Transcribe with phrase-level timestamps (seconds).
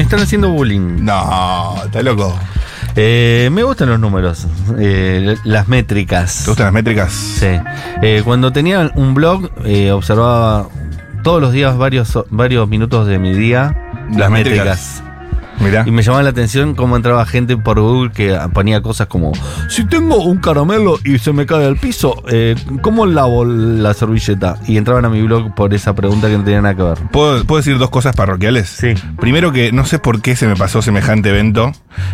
[0.00, 1.04] me están haciendo bullying.
[1.04, 2.34] No, está loco.
[2.96, 4.46] Eh, me gustan los números,
[4.78, 6.44] eh, las métricas.
[6.44, 7.12] ¿Te gustan las métricas?
[7.12, 7.48] Sí.
[8.00, 10.68] Eh, cuando tenía un blog, eh, observaba
[11.22, 13.76] todos los días varios, varios minutos de mi día
[14.16, 15.02] Las métricas.
[15.60, 15.84] Mirá.
[15.86, 19.32] Y me llamaba la atención cómo entraba gente por Google que ponía cosas como:
[19.68, 24.56] Si tengo un caramelo y se me cae al piso, eh, ¿cómo lavo la servilleta?
[24.66, 26.98] Y entraban a mi blog por esa pregunta que no tenía nada que ver.
[27.10, 28.68] ¿Puedo, puedo decir dos cosas parroquiales?
[28.68, 28.94] Sí.
[29.18, 31.72] Primero que no sé por qué se me pasó semejante evento,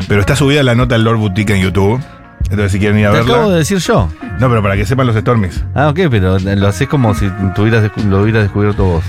[0.09, 2.01] pero está subida la nota del Lord Boutique en YouTube.
[2.51, 3.35] Entonces, si quieren ir a Te verla.
[3.35, 4.09] acabo de decir yo.
[4.39, 5.65] No, pero para que sepan los Stormies.
[5.75, 9.05] Ah, ok, pero lo haces como si tuvieras, lo hubieras descubierto vos.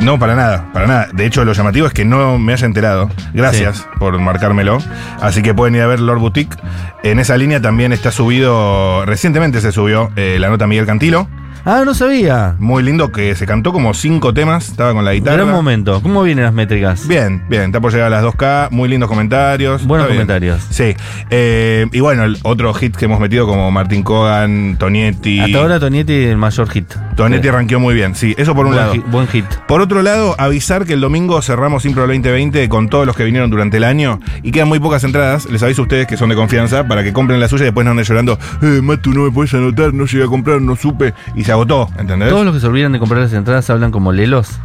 [0.00, 1.08] No, para nada, para nada.
[1.12, 3.10] De hecho, lo llamativo es que no me haya enterado.
[3.34, 4.78] Gracias por marcármelo.
[5.20, 6.56] Así que pueden ir a ver Lord Boutique.
[7.02, 11.28] En esa línea también está subido, recientemente se subió eh, la nota Miguel Cantilo.
[11.70, 12.56] Ah, no sabía.
[12.58, 15.36] Muy lindo, que se cantó como cinco temas, estaba con la guitarra.
[15.36, 16.00] Gran momento.
[16.02, 17.06] ¿Cómo vienen las métricas?
[17.06, 19.84] Bien, bien, está por llegar a las 2K, muy lindos comentarios.
[19.84, 20.26] Buenos está bien.
[20.26, 20.66] comentarios.
[20.70, 20.96] Sí.
[21.28, 25.40] Eh, y bueno, el otro hit que hemos metido como Martín Cogan, Tonietti.
[25.40, 26.90] Hasta ahora Tonietti el mayor hit.
[27.16, 28.94] Tonietti arranqueó muy bien, sí, eso por un buen lado.
[28.94, 29.44] Hit, buen hit.
[29.66, 33.50] Por otro lado, avisar que el domingo cerramos Impro 2020 con todos los que vinieron
[33.50, 35.44] durante el año y quedan muy pocas entradas.
[35.44, 37.84] Les aviso a ustedes que son de confianza para que compren la suya y después
[37.84, 38.38] no anden llorando.
[38.62, 41.12] Eh, Matu, no me puedes anotar, no llegué a comprar, no supe.
[41.36, 42.30] Y se agotó, ¿entendés?
[42.30, 44.60] Todos los que se olvidan de comprar las entradas hablan como lelos.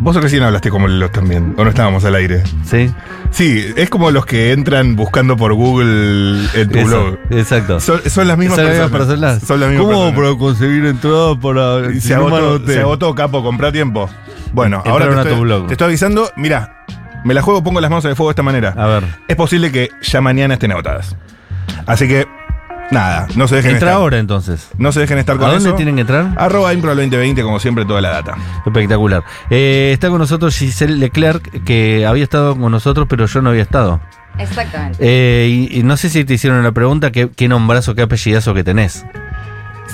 [0.00, 2.44] Vos recién hablaste como los también, o no estábamos al aire.
[2.64, 2.92] ¿Sí?
[3.32, 7.18] Sí, es como los que entran buscando por Google en tu Eso, blog.
[7.30, 7.80] Exacto.
[7.80, 8.90] Son, son las mismas personas.
[8.90, 9.42] personas.
[9.42, 10.20] Son las mismas ¿Cómo personas.
[10.20, 12.00] para conseguir entradas para.?
[12.00, 14.08] Se, agotó, se agotó, capo, comprá tiempo.
[14.52, 15.66] Bueno, ahora te estoy, blog.
[15.66, 16.30] te estoy avisando.
[16.36, 16.84] Mira,
[17.24, 18.74] me la juego, pongo las manos en el fuego de esta manera.
[18.76, 19.04] A ver.
[19.26, 21.16] Es posible que ya mañana estén agotadas.
[21.86, 22.26] Así que,
[22.90, 24.00] nada, no se dejen Entra estar.
[24.02, 24.68] ahora entonces.
[24.78, 25.76] No se dejen estar con ¿A dónde eso.
[25.76, 26.34] tienen que entrar?
[26.36, 28.36] Arroba Impro 2020, como siempre, toda la data.
[28.66, 29.22] Espectacular.
[29.50, 33.62] Eh, está con nosotros Giselle Leclerc, que había estado con nosotros, pero yo no había
[33.62, 34.00] estado.
[34.38, 34.98] Exactamente.
[35.00, 38.54] Eh, y, y no sé si te hicieron la pregunta, ¿qué, qué nombrazo, qué apellidazo
[38.54, 39.04] que tenés?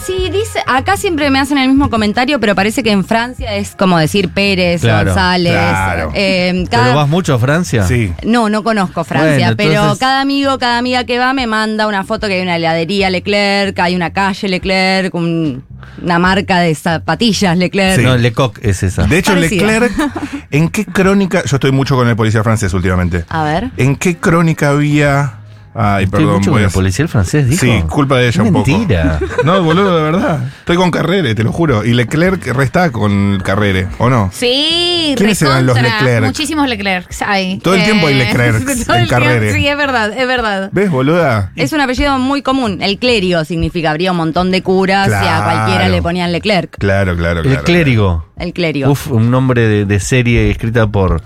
[0.07, 3.75] Sí, dice, acá siempre me hacen el mismo comentario, pero parece que en Francia es
[3.75, 5.53] como decir Pérez, Claro, González.
[5.53, 6.11] claro.
[6.15, 7.87] eh, cada- ¿Pero vas mucho a Francia?
[7.87, 8.13] Sí.
[8.23, 11.87] No, no conozco Francia, Bueno, pero entonces- cada amigo, cada amiga que va me manda
[11.87, 15.65] una foto que hay una heladería Leclerc, hay una calle Leclerc, un-
[16.03, 17.97] una marca de zapatillas Leclerc.
[18.01, 18.05] Sí.
[18.05, 19.05] No, Lecoq es esa.
[19.05, 19.67] De hecho, Parecida.
[19.67, 19.93] Leclerc,
[20.51, 21.43] ¿en qué crónica?
[21.47, 23.25] Yo estoy mucho con el policía francés últimamente.
[23.31, 23.71] A ver.
[23.79, 25.35] ¿En qué crónica había.?
[25.77, 26.37] Ay, Estoy perdón.
[26.37, 27.61] mucho voy con el policial francés, dijo.
[27.67, 28.71] Sí, culpa de ella un poco.
[28.71, 29.19] Mentira.
[29.45, 30.49] No, boludo, de verdad.
[30.61, 31.85] Estoy con Carrere, te lo juro.
[31.85, 34.31] Y Leclerc resta con Carrere, ¿o no?
[34.33, 36.01] Sí, ¿Quiénes eran los recontra.
[36.01, 36.27] Leclerc?
[36.27, 37.59] Muchísimos Leclerc hay.
[37.59, 39.53] Todo el tiempo hay Leclercs todo en el tiempo, Carrere.
[39.53, 40.71] Sí, es verdad, es verdad.
[40.73, 41.51] ¿Ves, boluda?
[41.57, 42.81] Es un apellido muy común.
[42.81, 46.79] El clérigo significa, habría un montón de curas y a cualquiera le ponían Leclerc.
[46.79, 47.59] Claro, claro, claro.
[47.59, 48.27] El clérigo.
[48.39, 48.91] El clérigo.
[48.93, 51.21] Uf, un nombre de, de serie escrita por,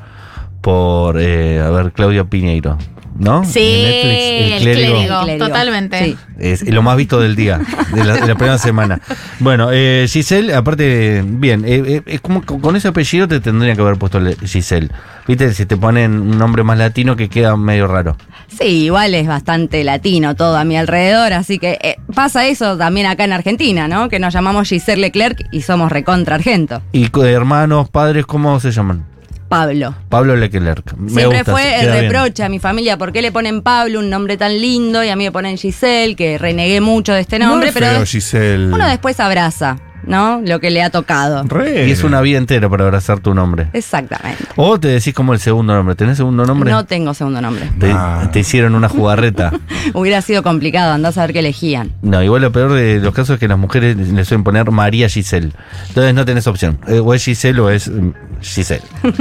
[0.60, 2.78] por eh, a ver, Claudia Piñeiro.
[3.19, 3.45] ¿No?
[3.45, 5.47] Sí, el clérigo, Clérigo.
[5.47, 6.05] totalmente.
[6.05, 6.17] Sí.
[6.39, 7.61] Es lo más visto del día,
[7.93, 9.01] de la, de la primera semana.
[9.41, 13.83] Bueno, eh, Giselle, aparte, bien, eh, eh, es como con ese apellido te tendrían que
[13.83, 14.89] haber puesto le- Giselle.
[15.27, 18.17] Viste, si te ponen un nombre más latino que queda medio raro.
[18.47, 23.06] Sí, igual es bastante latino todo a mi alrededor, así que eh, pasa eso también
[23.06, 24.09] acá en Argentina, ¿no?
[24.09, 26.81] Que nos llamamos Giselle Leclerc y somos recontra argento.
[26.93, 29.05] ¿Y hermanos, padres, cómo se llaman?
[29.48, 29.94] Pablo.
[30.09, 30.94] Pablo Leclerc.
[30.97, 32.03] Me Siempre gusta, fue el bien.
[32.04, 35.03] reproche a mi familia, ¿por qué le ponen Pablo, un nombre tan lindo?
[35.03, 37.87] Y a mí me ponen Giselle, que renegué mucho de este nombre, no es pero
[37.97, 38.66] feo, Giselle.
[38.72, 40.41] uno después abraza, ¿no?
[40.44, 41.44] Lo que le ha tocado.
[41.44, 41.86] Re.
[41.86, 43.69] Y es una vida entera para abrazar tu nombre.
[43.72, 44.42] Exactamente.
[44.56, 45.94] O te decís como el segundo nombre.
[45.94, 46.70] ¿Tenés segundo nombre?
[46.72, 47.70] No tengo segundo nombre.
[47.78, 48.28] Te, Ah.
[48.32, 49.52] te hicieron una jugarreta.
[49.94, 51.92] Hubiera sido complicado, andás a ver qué elegían.
[52.02, 55.08] No, igual lo peor de los casos es que las mujeres le suelen poner María
[55.08, 55.52] Giselle.
[55.88, 56.78] Entonces no tenés opción.
[56.88, 58.82] Eh, O es Giselle o es mm, Giselle.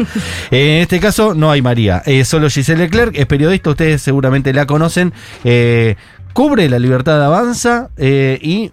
[0.52, 2.02] Eh, en este caso no hay María.
[2.06, 5.14] Eh, solo Giselle Leclerc, es periodista, ustedes seguramente la conocen.
[5.44, 5.96] Eh,
[6.34, 8.72] cubre la libertad avanza eh, y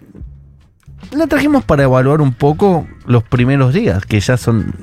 [1.11, 4.75] la trajimos para evaluar un poco los primeros días, que ya son,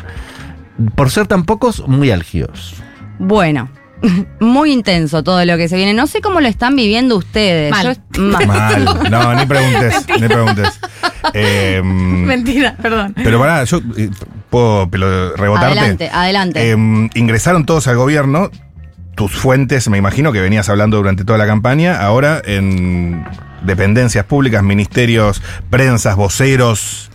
[0.95, 2.75] por ser tan pocos, muy álgidos.
[3.19, 3.69] Bueno,
[4.41, 5.95] muy intenso todo lo que se viene.
[5.95, 7.71] No sé cómo lo están viviendo ustedes.
[7.71, 7.97] Mal.
[8.15, 8.47] Yo- mal.
[8.47, 9.11] Mal.
[9.11, 10.81] No, ni preguntes, ni preguntes.
[11.35, 13.15] Eh, Mentira, perdón.
[13.15, 14.11] pero pará, yo eh,
[14.51, 15.79] puedo rebotarte.
[15.79, 16.71] Adelante, adelante.
[16.73, 16.77] Eh,
[17.15, 18.51] ingresaron todos al gobierno.
[19.15, 23.25] Tus fuentes, me imagino que venías hablando durante toda la campaña, ahora en
[23.63, 27.11] dependencias públicas, ministerios, prensas, voceros.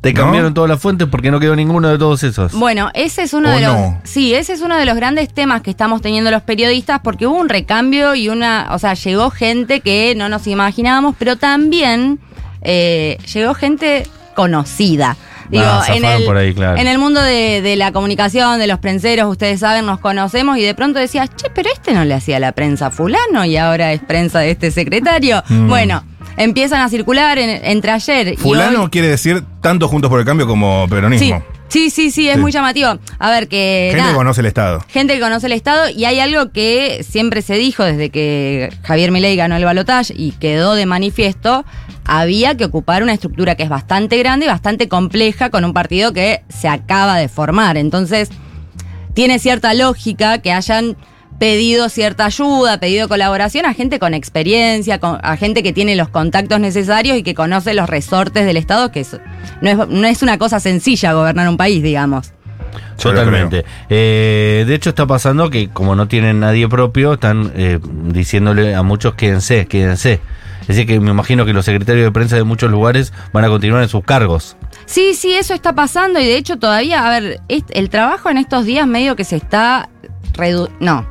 [0.00, 0.22] Te ¿No?
[0.22, 2.52] cambiaron todas las fuentes porque no quedó ninguno de todos esos.
[2.52, 3.72] Bueno, ese es uno ¿O de los.
[3.72, 4.00] no?
[4.04, 7.36] Sí, ese es uno de los grandes temas que estamos teniendo los periodistas, porque hubo
[7.36, 8.68] un recambio y una.
[8.72, 12.20] O sea, llegó gente que no nos imaginábamos, pero también
[12.62, 14.06] eh, llegó gente
[14.36, 15.16] conocida.
[15.50, 16.78] Digo, Ah, en, el, por ahí, claro.
[16.78, 20.62] en el mundo de, de la comunicación, de los prenseros, ustedes saben, nos conocemos y
[20.62, 23.92] de pronto decías, che, pero este no le hacía la prensa a fulano y ahora
[23.92, 25.42] es prensa de este secretario.
[25.48, 25.68] Mm.
[25.68, 26.04] Bueno,
[26.36, 28.88] empiezan a circular en- entre ayer y Fulano hoy.
[28.90, 31.38] quiere decir tanto Juntos por el Cambio como peronismo.
[31.38, 32.40] sí, sí, sí, es Sí.
[32.40, 32.98] muy llamativo.
[33.18, 33.88] A ver, que...
[33.90, 34.84] Gente nada, que conoce el Estado.
[34.88, 39.10] gente que conoce el Estado y hay algo que siempre se dijo desde que Javier
[39.12, 41.64] Milei ganó el balotaje y quedó de manifiesto,
[42.04, 46.12] había que ocupar una estructura que es bastante grande y bastante compleja con un partido
[46.12, 47.76] que se acaba de formar.
[47.76, 48.30] Entonces,
[49.14, 50.96] tiene cierta lógica que hayan
[51.38, 56.08] pedido cierta ayuda, pedido colaboración a gente con experiencia, con- a gente que tiene los
[56.08, 59.20] contactos necesarios y que conoce los resortes del Estado, que es-
[59.60, 62.32] no, es, no es una cosa sencilla gobernar un país, digamos.
[63.00, 63.64] Totalmente.
[63.88, 68.82] Eh, de hecho, está pasando que como no tienen nadie propio, están eh, diciéndole a
[68.82, 70.20] muchos quédense, quédense.
[70.62, 73.48] Es decir, que me imagino que los secretarios de prensa de muchos lugares van a
[73.48, 74.56] continuar en sus cargos.
[74.84, 78.64] Sí, sí, eso está pasando y de hecho todavía, a ver, el trabajo en estos
[78.66, 79.88] días medio que se está
[80.34, 81.06] redu no,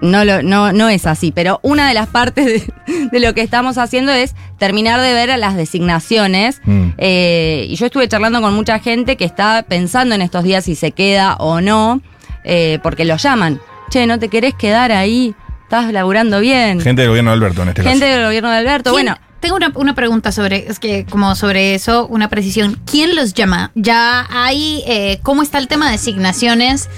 [0.00, 3.42] no, lo- no, no es así, pero una de las partes de, de lo que
[3.42, 6.60] estamos haciendo es terminar de ver las designaciones.
[6.64, 6.90] Mm.
[6.98, 10.74] Eh, y yo estuve charlando con mucha gente que está pensando en estos días si
[10.74, 12.00] se queda o no,
[12.44, 13.60] eh, porque lo llaman.
[13.90, 15.34] Che, ¿no te querés quedar ahí?
[15.64, 16.80] Estás laburando bien.
[16.80, 18.14] Gente del gobierno de Alberto en este Gente caso.
[18.16, 18.90] del gobierno de Alberto.
[18.92, 22.80] ¿Quién- Bueno, Tengo una, una pregunta sobre, es que como sobre eso, una precisión.
[22.90, 23.70] ¿Quién los llama?
[23.76, 26.88] ¿Ya hay, eh, cómo está el tema de designaciones?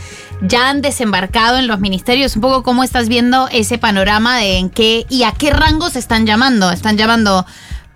[0.43, 2.37] ¿Ya han desembarcado en los ministerios?
[2.37, 6.27] Un poco cómo estás viendo ese panorama de en qué y a qué rangos están
[6.27, 6.71] llamando.
[6.71, 7.45] ¿Están llamando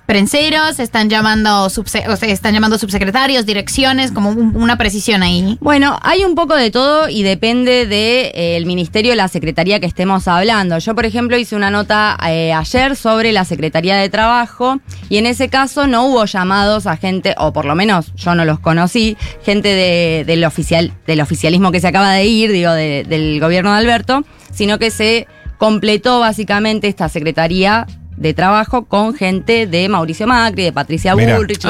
[0.06, 0.78] prenseros?
[0.80, 4.12] ¿Están llamando, subse- están llamando subsecretarios, direcciones?
[4.12, 5.56] Como un- una precisión ahí.
[5.60, 10.78] Bueno, hay un poco de todo y depende del ministerio, la secretaría que estemos hablando.
[10.78, 15.26] Yo, por ejemplo, hice una nota eh, ayer sobre la Secretaría de Trabajo y en
[15.26, 19.16] ese caso no hubo llamados a gente, o por lo menos yo no los conocí,
[19.44, 23.72] gente de- del, oficial, del oficialismo que se acaba de ir, digo, de- del gobierno
[23.72, 25.26] de Alberto, sino que se
[25.58, 27.86] completó básicamente esta Secretaría
[28.16, 31.36] de Trabajo con gente de Mauricio Macri, de Patricia Mira.
[31.36, 31.62] Bullrich,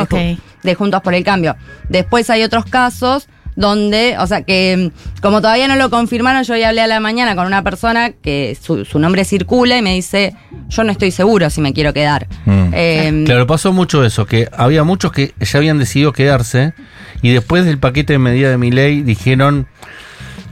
[0.63, 1.57] de Juntos por el Cambio.
[1.89, 6.57] Después hay otros casos donde, o sea, que mm, como todavía no lo confirmaron, yo
[6.57, 9.95] ya hablé a la mañana con una persona que su, su nombre circula y me
[9.95, 10.35] dice,
[10.69, 12.27] yo no estoy seguro si me quiero quedar.
[12.47, 12.71] Mm.
[12.73, 16.73] Eh, Claro, pasó mucho eso, que había muchos que ya habían decidido quedarse
[17.23, 19.69] y después del paquete de medida de mi ley dijeron,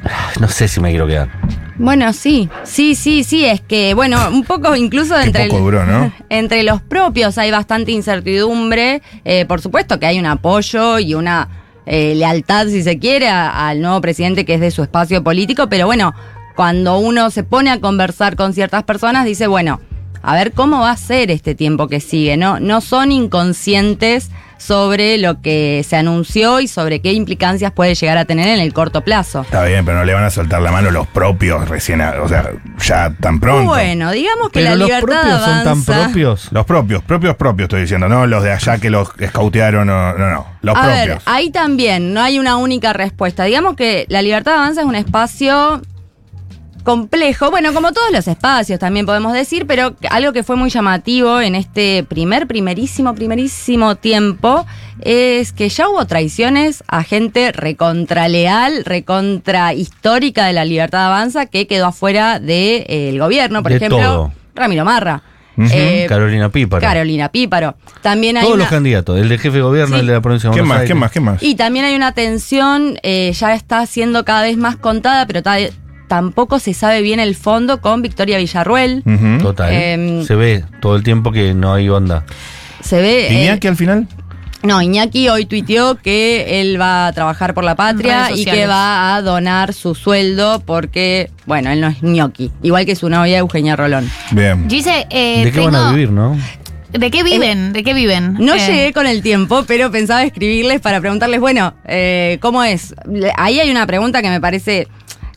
[0.05, 1.29] "Ah, no sé si me quiero quedar.
[1.77, 5.87] Bueno, sí, sí, sí, sí, es que, bueno, un poco incluso entre, poco el- duró,
[5.87, 6.13] ¿no?
[6.29, 9.03] entre los propios hay bastante incertidumbre.
[9.25, 11.49] Eh, por supuesto que hay un apoyo y una
[11.87, 15.69] eh, lealtad, si se quiere, a- al nuevo presidente que es de su espacio político,
[15.69, 16.15] pero bueno,
[16.55, 19.81] cuando uno se pone a conversar con ciertas personas, dice, bueno,
[20.23, 22.37] a ver cómo va a ser este tiempo que sigue.
[22.37, 24.31] No, no son inconscientes
[24.63, 28.73] sobre lo que se anunció y sobre qué implicancias puede llegar a tener en el
[28.73, 29.43] corto plazo.
[29.43, 32.29] Está bien, pero no le van a soltar la mano los propios recién, a- o
[32.29, 32.51] sea,
[32.81, 33.65] ya tan pronto.
[33.71, 36.05] Bueno, digamos que Pero la los libertad propios son tan avanza.
[36.05, 36.49] propios.
[36.53, 40.31] Los propios, propios, propios estoy diciendo, no los de allá que los escautearon, no, no,
[40.31, 41.23] no, los a ver, propios.
[41.27, 43.45] ahí también no hay una única respuesta.
[43.45, 45.83] Digamos que la libertad avanza es un espacio
[46.83, 51.41] complejo, bueno, como todos los espacios también podemos decir, pero algo que fue muy llamativo
[51.41, 54.67] en este primer, primerísimo, primerísimo tiempo
[55.01, 61.67] es que ya hubo traiciones a gente recontraleal, recontra histórica de la libertad avanza que
[61.67, 64.33] quedó afuera del gobierno, por De ejemplo, todo.
[64.55, 65.23] Ramiro Marra.
[65.57, 65.69] Ujú.
[65.71, 66.81] Eh, Carolina Píparo.
[66.81, 67.77] Carolina Píparo.
[68.01, 70.01] También hay Todos una- los candidatos, el de jefe de gobierno, Sí.
[70.01, 70.89] el de la provincia de ¿Qué Buenos más, Aires.
[70.89, 71.43] qué más, qué más?
[71.43, 75.59] Y también hay una tensión, eh, ya está siendo cada vez más contada, pero ta-
[76.13, 79.03] tampoco se sabe bien el fondo con Victoria Villarruel.
[79.41, 79.73] Total.
[79.73, 82.27] Em, se ve todo el tiempo que no hay onda.
[82.83, 83.29] Se ve.
[83.29, 84.07] eh, ¿Iñaki al final?
[84.63, 89.15] no, Iñaki hoy tuiteó que él va a trabajar por la patria y que va
[89.17, 92.53] a donar su sueldo porque, bueno, él no es ñoqui.
[92.63, 94.07] Igual que su novia Eugenia Rolón.
[94.33, 94.69] Bien.
[94.69, 96.37] Dice, eh, ¿De qué van a vivir, no?
[96.93, 97.73] ¿De qué viven?
[97.73, 98.35] ¿De qué viven?
[98.39, 102.95] No Eh, llegué con el tiempo, pero pensaba escribirles para preguntarles, bueno, eh, ¿cómo es?
[103.39, 104.89] Ahí hay una pregunta que me parece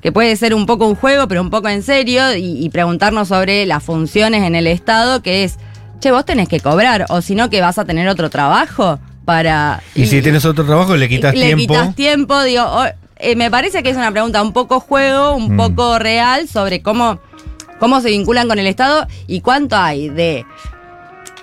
[0.05, 3.27] que puede ser un poco un juego, pero un poco en serio, y, y preguntarnos
[3.29, 5.57] sobre las funciones en el Estado, que es,
[5.99, 9.81] che, vos tenés que cobrar, o si no, que vas a tener otro trabajo para...
[9.95, 11.73] Y, si tienes otro trabajo, le quitas le tiempo.
[11.73, 12.63] quitas tiempo, digo,
[13.17, 15.57] eh, me parece que es una pregunta un poco juego, un Mm.
[15.57, 17.19] poco real sobre cómo,
[17.79, 20.45] cómo se vinculan con el Estado y cuánto hay de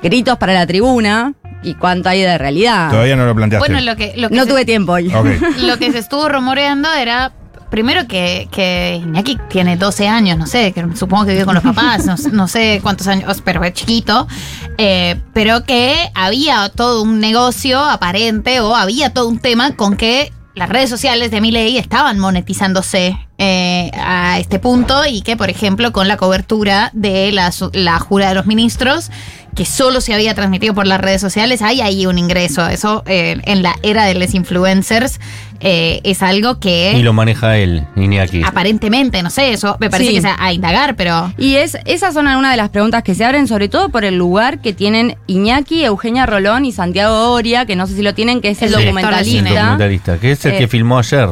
[0.02, 2.90] gritos para la tribuna y cuánto hay de realidad.
[2.90, 3.68] Todavía no lo planteaste.
[3.72, 5.12] Bueno, lo que, lo que no se- tuve tiempo hoy.
[5.12, 5.26] Ok.
[5.62, 7.32] Lo que se estuvo rumoreando era
[7.72, 11.64] primero que, que Iñaki tiene 12 años, no sé, que supongo que vive con los
[11.64, 14.28] papás, no, no sé cuántos años, pero es chiquito,
[14.76, 20.34] eh, pero que había todo un negocio aparente o había todo un tema con que
[20.54, 25.92] las redes sociales de Milei estaban monetizándose eh, a este punto y que, por ejemplo,
[25.92, 29.10] con la cobertura de la, la jura de los ministros,
[29.54, 32.66] que solo se había transmitido por las redes sociales, hay ahí un ingreso.
[32.68, 35.20] Eso eh, en la era de los influencers
[35.60, 38.42] eh, es algo que Y lo maneja él, Iñaki.
[38.42, 40.20] aparentemente, no sé, eso me parece Sí.
[40.20, 41.32] que es a, indagar, pero...
[41.38, 44.16] Y es, esas son algunas de las preguntas que se abren, sobre todo por el
[44.16, 48.40] lugar que tienen Iñaki, Eugenia Rolón y Santiago Oria, que no sé si lo tienen,
[48.40, 49.60] que es el, director de El documentalista.
[49.60, 51.28] documentalista, que es el Eh, que filmó ayer.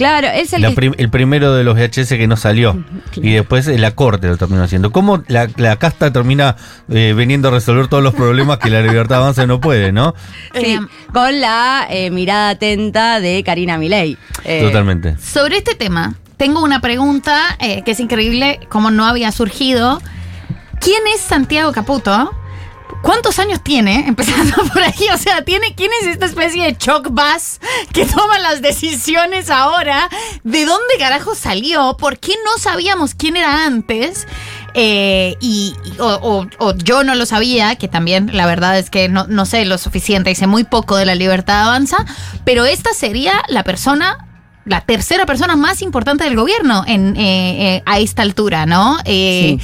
[0.00, 2.82] Claro, es el La que- prim- el primero de los VHS que no salió.
[3.16, 4.92] Y después eh, la corte lo terminó haciendo.
[4.92, 6.56] ¿Cómo la, la casta termina
[6.88, 10.14] eh, viniendo a resolver todos los problemas que la libertad avanza no puede, no?
[10.54, 10.80] sí, Eh,
[11.12, 14.16] con la eh, mirada atenta de Karina Milei.
[14.44, 15.18] Eh, Totalmente.
[15.18, 20.00] Sobre este tema, tengo una pregunta eh, que es increíble, como no había surgido.
[20.80, 22.32] ¿Quién es Santiago Caputo?
[23.02, 24.04] ¿Cuántos años tiene?
[24.08, 27.60] Empezando por ahí, o sea, ¿tiene, ¿quién es esta especie de Choc Bass
[27.92, 30.08] que toma las decisiones ahora?
[30.44, 31.96] ¿De dónde carajo salió?
[31.96, 34.26] ¿Por qué no sabíamos quién era antes?
[34.74, 39.44] Eh, y, o, yo no lo sabía, que también la verdad es que no, no
[39.46, 42.04] sé lo suficiente, hice muy poco de la libertad avanza,
[42.44, 44.26] pero esta sería la persona
[44.64, 48.98] la tercera persona más importante del gobierno en, eh, eh, a esta altura, ¿no?
[49.04, 49.58] Eh,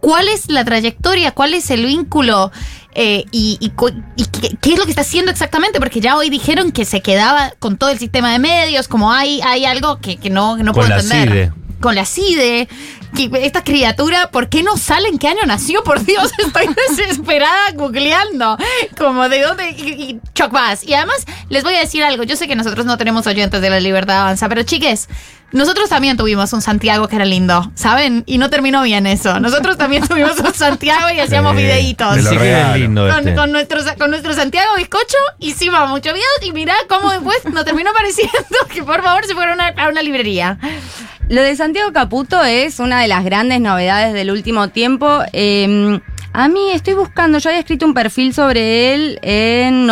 [0.00, 1.32] ¿Cuál es la trayectoria?
[1.32, 2.50] ¿Cuál es el vínculo?
[2.94, 3.70] Eh, y y
[4.16, 5.78] y qué, qué es lo que está haciendo exactamente?
[5.78, 9.40] Porque ya hoy dijeron que se quedaba con todo el sistema de medios, como hay,
[9.42, 11.28] hay algo que, que no, que no Con puedo la entender.
[11.28, 11.52] CIDE.
[11.80, 12.68] Con la CIDE.
[13.16, 15.08] Que esta criatura, ¿por qué no sale?
[15.08, 15.82] ¿En qué año nació?
[15.84, 16.66] Por Dios, estoy
[16.96, 18.56] desesperada googleando.
[18.98, 19.70] Como de dónde.
[19.70, 20.84] Y, y Choc Bass.
[20.84, 22.22] Y además, les voy a decir algo.
[22.22, 25.08] Yo sé que nosotros no tenemos oyentes de la libertad avanza, pero chiques,
[25.52, 28.22] nosotros también tuvimos un Santiago que era lindo, ¿saben?
[28.26, 29.40] Y no terminó bien eso.
[29.40, 32.16] Nosotros también tuvimos un Santiago y hacíamos Sí, videitos.
[32.16, 32.76] de lo Sí que es regalo.
[32.76, 33.34] lindo Con, este.
[33.34, 37.90] con nuestro, con nuestro Santiago Bizcocho hicimos mucho videos y mirá cómo después nos terminó
[37.92, 38.32] pareciendo
[38.72, 40.58] que por favor se fueron a, a una librería.
[41.28, 45.20] Lo de Santiago Caputo es una de las grandes novedades del último tiempo.
[45.32, 46.00] Eh,
[46.32, 49.88] a mí estoy buscando, yo había escrito un perfil sobre él en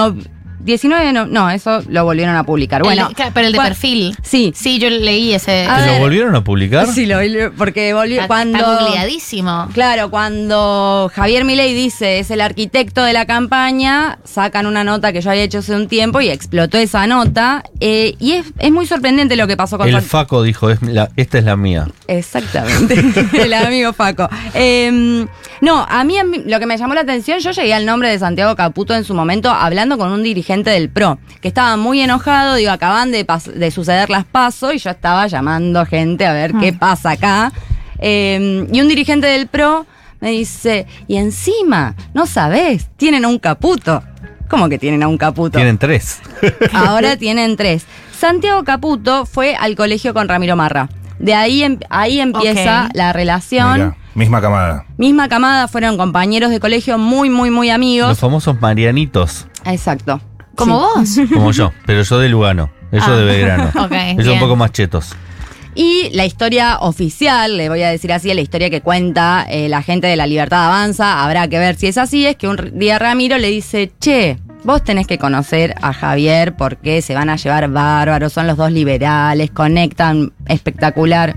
[0.61, 2.83] 19 de no, no, eso lo volvieron a publicar.
[2.83, 4.17] Bueno, El pero el de perfil.
[4.23, 4.53] Sí.
[4.57, 5.67] Sí, yo leí ese.
[5.67, 5.93] A ¿Te ver.
[5.95, 6.87] lo volvieron a publicar?
[6.89, 7.19] Sí, lo
[7.57, 9.69] porque volvió Está, cuando está googleadísimo.
[9.73, 15.21] Claro, cuando Javier Milei dice es el arquitecto de la campaña, sacan una nota que
[15.21, 17.63] yo había hecho hace un tiempo y explotó esa nota.
[17.81, 21.11] eh, y es, es muy sorprendente lo que pasó con El Faco dijo, es la-
[21.17, 21.87] esta es la mía.
[22.09, 22.95] Exactamente,
[23.43, 24.29] el amigo Faco.
[24.55, 25.25] Eh,
[25.61, 28.09] no, a mí, a mí lo que me llamó la atención, yo llegué al nombre
[28.11, 32.01] de Santiago Caputo en su momento hablando con un dirigente del PRO, que estaba muy
[32.01, 36.73] enojado, digo, acaban de, suceder las pasos y yo estaba llamando gente a ver qué
[36.73, 37.53] pasa acá.
[37.99, 39.87] Eh, y un dirigente del PRO
[40.21, 44.03] me dice, y encima, no sabés, tienen a un Caputo.
[44.49, 45.59] ¿Cómo que tienen a un Caputo?
[45.59, 46.21] Tienen tres.
[46.73, 47.85] Ahora tienen tres.
[48.19, 50.89] Santiago Caputo fue al colegio con Ramiro Marra.
[51.19, 53.75] De ahí, em- ahí empieza la relación.
[53.75, 54.87] Mira, misma camada.
[54.97, 58.19] Misma camada, fueron compañeros de colegio muy, muy, muy Los amigos.
[58.19, 60.21] famosos marianitos, Exacto.
[60.59, 61.17] Como vos.
[61.33, 63.17] como yo, pero yo de Lugano, ellos Ah.
[63.17, 63.71] de Belgrano.
[63.85, 64.33] Ok, ellos bien.
[64.35, 65.15] un poco más chetos.
[65.75, 69.83] Y la historia oficial, le voy a decir así, la historia que cuenta eh, la
[69.83, 72.99] gente de la Libertad Avanza, habrá que ver si es así, es que un día
[72.99, 77.69] Ramiro le dice, che, vos tenés que conocer a Javier porque se van a llevar
[77.71, 81.37] bárbaros, son los dos liberales, conectan espectacular.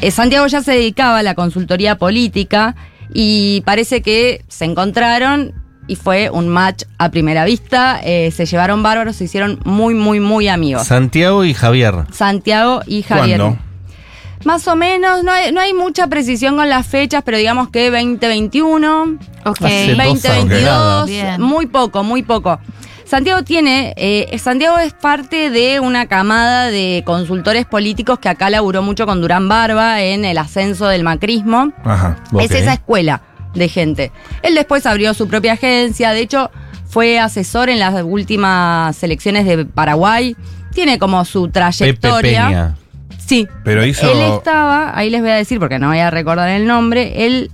[0.00, 2.74] Eh, Santiago ya se dedicaba a la consultoría política
[3.12, 5.52] y parece que se encontraron
[5.90, 10.20] y fue un match a primera vista, eh, se llevaron bárbaros, se hicieron muy, muy,
[10.20, 10.86] muy amigos.
[10.86, 12.04] Santiago y Javier.
[12.12, 13.40] Santiago y Javier.
[13.40, 13.58] ¿Cuándo?
[14.44, 17.90] Más o menos, no hay, no hay mucha precisión con las fechas, pero digamos que
[17.90, 19.62] 2021, Ok.
[19.62, 20.22] Hace dos años.
[20.22, 21.42] 2022, Bien.
[21.42, 22.60] muy poco, muy poco.
[23.04, 28.82] Santiago tiene, eh, Santiago es parte de una camada de consultores políticos que acá laburó
[28.82, 31.72] mucho con Durán Barba en el ascenso del macrismo.
[31.82, 32.16] Ajá.
[32.38, 33.22] Es esa escuela
[33.54, 34.12] de gente.
[34.42, 36.50] Él después abrió su propia agencia, de hecho
[36.88, 40.36] fue asesor en las últimas elecciones de Paraguay.
[40.72, 42.46] Tiene como su Pepe trayectoria.
[42.46, 42.74] Peña.
[43.18, 43.46] Sí.
[43.64, 44.10] Pero hizo.
[44.10, 47.50] Él estaba, ahí les voy a decir porque no voy a recordar el nombre, él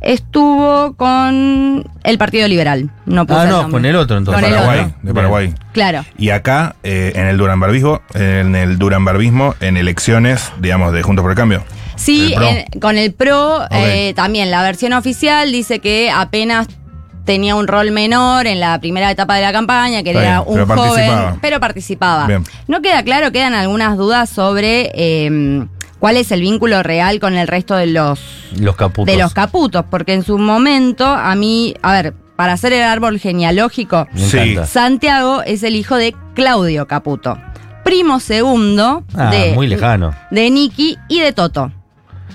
[0.00, 2.90] estuvo con el Partido Liberal.
[3.06, 4.42] No puse Ah, no, con el otro entonces.
[4.44, 4.80] Paraguay.
[4.80, 4.94] otro.
[5.02, 5.54] De Paraguay.
[5.72, 6.04] Claro.
[6.18, 11.30] Y acá, eh, en el Duranbarbismo, en el Duranbarbismo, en elecciones, digamos, de Juntos por
[11.32, 11.64] el Cambio.
[11.96, 12.48] Sí, El PRO.
[12.48, 16.66] en- con el PRO eh, también la versión oficial dice que apenas
[17.24, 20.60] tenía un rol menor en la primera etapa de la campaña, que Está era bien,
[20.60, 21.36] un pero joven, participaba.
[21.40, 22.26] pero participaba.
[22.26, 22.44] Bien.
[22.68, 25.64] No queda claro, quedan algunas dudas sobre eh,
[26.00, 28.20] cuál es el vínculo real con el resto de los
[28.58, 29.06] Los caputos.
[29.06, 33.18] de los caputos, porque en su momento a mí, a ver, para hacer el árbol
[33.18, 34.56] genealógico, Sí.
[34.66, 37.38] Santiago es el hijo de Claudio Caputo,
[37.84, 40.12] primo segundo Ah, de, muy lejano.
[40.30, 41.72] de Nicky y de Toto.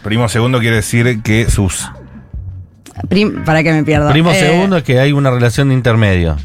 [0.03, 1.89] Primo segundo quiere decir que sus.
[3.09, 4.11] Prim- para que me pierda.
[4.11, 6.37] Primo Eh, segundo es que hay una relación de intermedio.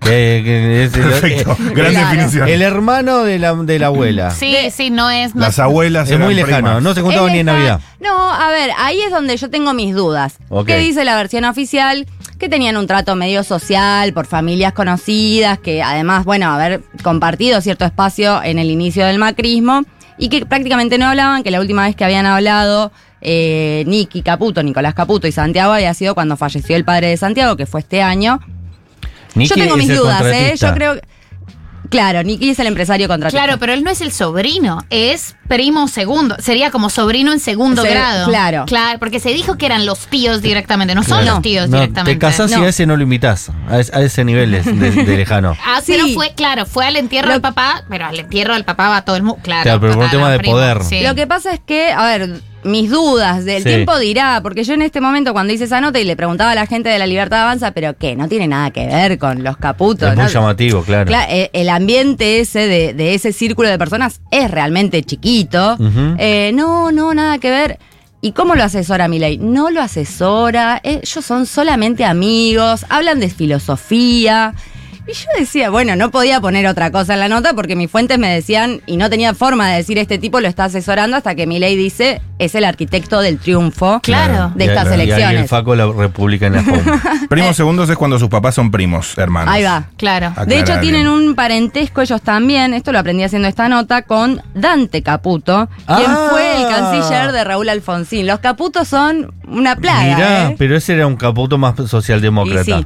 [0.00, 1.52] Que- que es- Perfecto.
[1.60, 2.08] eh, Gran claro.
[2.08, 2.48] definición.
[2.48, 4.30] El hermano de la, de la abuela.
[4.30, 5.34] Sí, sí, no es.
[5.34, 6.82] No Las abuelas Es eran muy lejano, primas.
[6.82, 7.46] no se juntaban ni en.
[7.46, 7.80] Navidad.
[8.00, 10.38] No, a ver, ahí es donde yo tengo mis dudas.
[10.66, 12.06] ¿Qué dice la versión oficial?
[12.38, 17.84] Que tenían un trato medio social por familias conocidas, que además, bueno, haber compartido cierto
[17.84, 19.84] espacio en el inicio del macrismo
[20.20, 24.62] y que prácticamente no hablaban, que la última vez que habían hablado eh, Nicky Caputo,
[24.62, 28.02] Nicolás Caputo y Santiago había sido cuando falleció el padre de Santiago, que fue este
[28.02, 28.38] año.
[29.34, 30.54] Nicky yo tengo mis dudas, ¿eh?
[30.56, 31.00] Yo creo.
[31.88, 33.42] Claro, Nicky es el empresario contratista.
[33.42, 36.36] Claro, pero él no es el sobrino, es primo segundo.
[36.38, 38.26] Sería como sobrino en segundo Se- grado.
[38.28, 38.64] claro.
[38.66, 42.12] Claro, porque se dijo que eran los tíos directamente, no son los tíos No, directamente.
[42.14, 43.50] Te casás y a ese no lo invitás.
[43.68, 45.56] A, es- a ese nivel es de, de lejano.
[45.64, 45.92] Ah, Sí.
[45.94, 49.02] pero fue, claro, fue al entierro Lo- del papá, pero al entierro del papá va
[49.02, 49.40] todo el mundo.
[49.42, 50.84] Claro, Claro, pero por un tema de primo, poder.
[50.84, 51.00] sí.
[51.02, 53.68] Lo que pasa es que, a ver, mis dudas del Sí.
[53.70, 56.54] tiempo dirá, porque yo en este momento cuando hice esa nota y le preguntaba a
[56.54, 58.16] la gente de la Libertad Avanza, pero ¿qué?
[58.16, 60.10] No tiene nada que ver con los caputos.
[60.10, 60.22] Es ¿no?
[60.24, 61.10] muy llamativo, claro.
[61.10, 65.78] Cla- eh, el ambiente ese de, de ese círculo de personas es realmente chiquito.
[66.18, 67.78] Eh, no, no, nada que ver.
[68.22, 69.38] ¿Y cómo lo asesora Milei?
[69.38, 74.52] No lo asesora, eh, ellos son solamente amigos, hablan de filosofía.
[75.06, 78.18] Y yo decía, bueno, no podía poner otra cosa en la nota porque mis fuentes
[78.18, 81.46] me decían, y no tenía forma de decir este tipo lo está asesorando hasta que
[81.46, 84.52] Milei dice, es el arquitecto del triunfo Claro.
[84.54, 85.42] de Y- estas y ahí elecciones.
[85.42, 86.82] el Faco la República en la home.
[87.28, 89.52] Primos segundos es cuando sus papás son primos, hermanos.
[89.52, 89.84] Ahí va.
[89.96, 90.28] Claro.
[90.28, 94.42] Aclarar De hecho, tienen un parentesco ellos también, esto lo aprendí haciendo esta nota, con
[94.54, 96.28] Dante Caputo, quien Ah.
[96.30, 98.26] fue el canciller de Raúl Alfonsín.
[98.26, 100.02] Los Caputos son una plaga.
[100.14, 100.54] Mirá, ¿eh?
[100.58, 102.78] pero ese era un Caputo más socialdemócrata.
[102.78, 102.84] Y sí.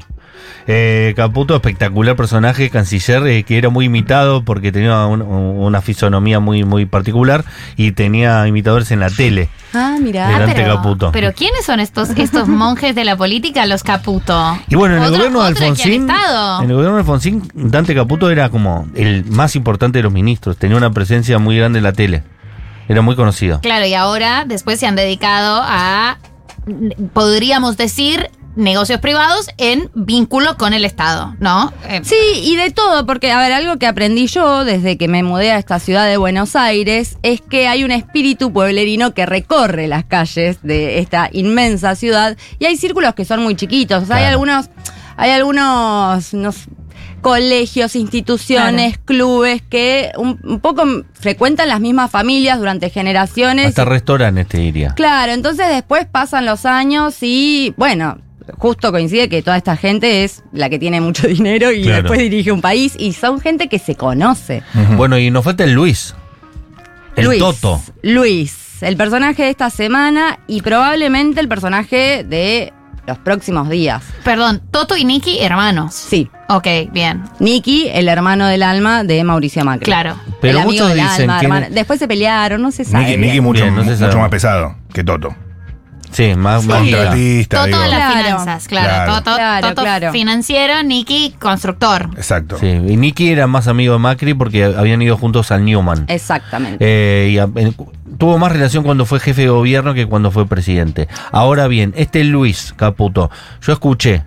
[0.67, 5.83] Eh, Caputo, espectacular personaje, canciller, eh, que era muy imitado porque tenía un- un- una
[5.83, 7.45] fisonomía muy, muy particular
[7.77, 9.51] y tenía imitadores en la tele.
[9.75, 10.35] Ah, mirá.
[10.37, 11.13] Era- Ah, pero, Caputo.
[11.13, 14.59] pero ¿quiénes son estos, estos monjes de la política, los Caputo?
[14.69, 18.49] Y bueno, en el gobierno de Alfonsín, en el gobierno de Alfonsín, Dante Caputo era
[18.49, 22.23] como el más importante de los ministros, tenía una presencia muy grande en la tele.
[22.89, 23.61] Era muy conocido.
[23.61, 26.19] Claro, y ahora después se han dedicado a,
[27.13, 31.73] podríamos decir, negocios privados en vínculo con el Estado, ¿no?
[31.89, 35.23] Eh, Sí, y de todo, porque, a ver, algo que aprendí yo desde que me
[35.23, 39.89] mudé a esta ciudad de Buenos Aires es que hay un espíritu pueblerino que recorre
[39.89, 44.05] las calles de esta inmensa ciudad y hay círculos que son muy chiquitos.
[44.05, 44.71] O sea, hay algunos,
[45.17, 46.69] hay algunos, no sé,
[47.21, 53.69] colegios, instituciones, clubes que un, un poco frecuentan las mismas familias durante generaciones.
[53.69, 54.91] Hasta restaurantes te diría.
[54.95, 58.19] Claro, entonces después pasan los años y bueno,
[58.59, 62.03] justo coincide que toda esta gente es la que tiene mucho dinero y Claro.
[62.03, 64.63] después dirige un país y son gente que se conoce.
[64.97, 66.15] Bueno, y nos falta el Luis.
[67.17, 67.81] El Luis, Toto.
[68.03, 72.73] Luis, el personaje de esta semana y probablemente el personaje de
[73.07, 74.03] los próximos días.
[74.25, 75.95] Perdón, Toto y Nicky, hermanos.
[75.95, 77.23] Sí, Ok, bien.
[77.39, 79.85] Nicky, el hermano del alma de Mauricio Macri.
[79.87, 80.15] Claro.
[80.43, 81.67] Pero El amigo muchos del dicen alma, que- hermano.
[81.71, 83.17] Después se pelearon, no se sabe.
[83.17, 84.17] Nicky, mucho, Bien, no se mucho sabe.
[84.17, 85.35] más pesado que Toto.
[86.15, 86.79] Sí, más, más.
[86.79, 87.81] Contratista, Toto digo.
[87.81, 88.25] de las Claro.
[88.29, 88.89] finanzas, claro.
[88.89, 89.13] Claro.
[89.15, 90.13] Toto, Claro, Toto claro.
[90.13, 92.09] financiero, Nicky constructor.
[92.17, 92.57] Exacto.
[92.59, 96.05] Sí, y Nicky era más amigo de Macri porque habían ido juntos al Newman.
[96.09, 96.79] Exactamente.
[96.81, 97.75] Eh, y a- en-
[98.17, 101.09] tuvo más relación cuando fue jefe de gobierno que cuando fue presidente.
[101.33, 104.23] Ahora bien, este Luis Caputo, yo escuché,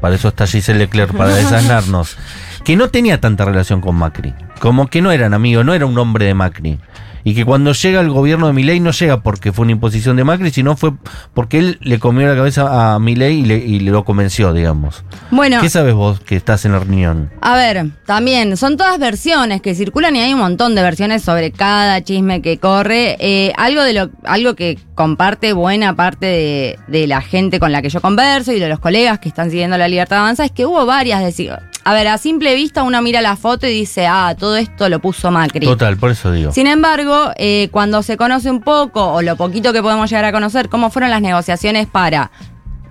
[0.00, 2.16] para eso está Giselle Leclerc, para desasnarnos,
[2.64, 4.32] que no tenía tanta relación con Macri.
[4.60, 6.78] Como que no eran amigos, no era un hombre de Macri.
[7.24, 10.24] Y que cuando llega el gobierno de Milei no llega porque fue una imposición de
[10.24, 10.92] Macri, sino fue
[11.34, 15.04] porque él le comió la cabeza a Milei y le, y le lo convenció, digamos.
[15.30, 17.30] bueno, ¿Qué sabes vos que estás en la reunión?
[17.40, 21.50] A ver, también son todas versiones que circulan y hay un montón de versiones sobre
[21.50, 23.16] cada chisme que corre.
[23.20, 27.82] Eh, algo de lo, algo que comparte buena parte de, de la gente con la
[27.82, 30.66] que yo converso y de los colegas que están siguiendo la libertad avanza es que
[30.66, 31.56] hubo varias deci-
[31.88, 34.98] A ver, a simple vista uno mira la foto y dice, ah, todo esto lo
[34.98, 35.64] puso Macri.
[35.64, 36.52] Total, por eso digo.
[36.52, 40.32] Sin embargo, eh, cuando se conoce un poco, o lo poquito que podemos llegar a
[40.32, 42.30] conocer, cómo fueron las negociaciones para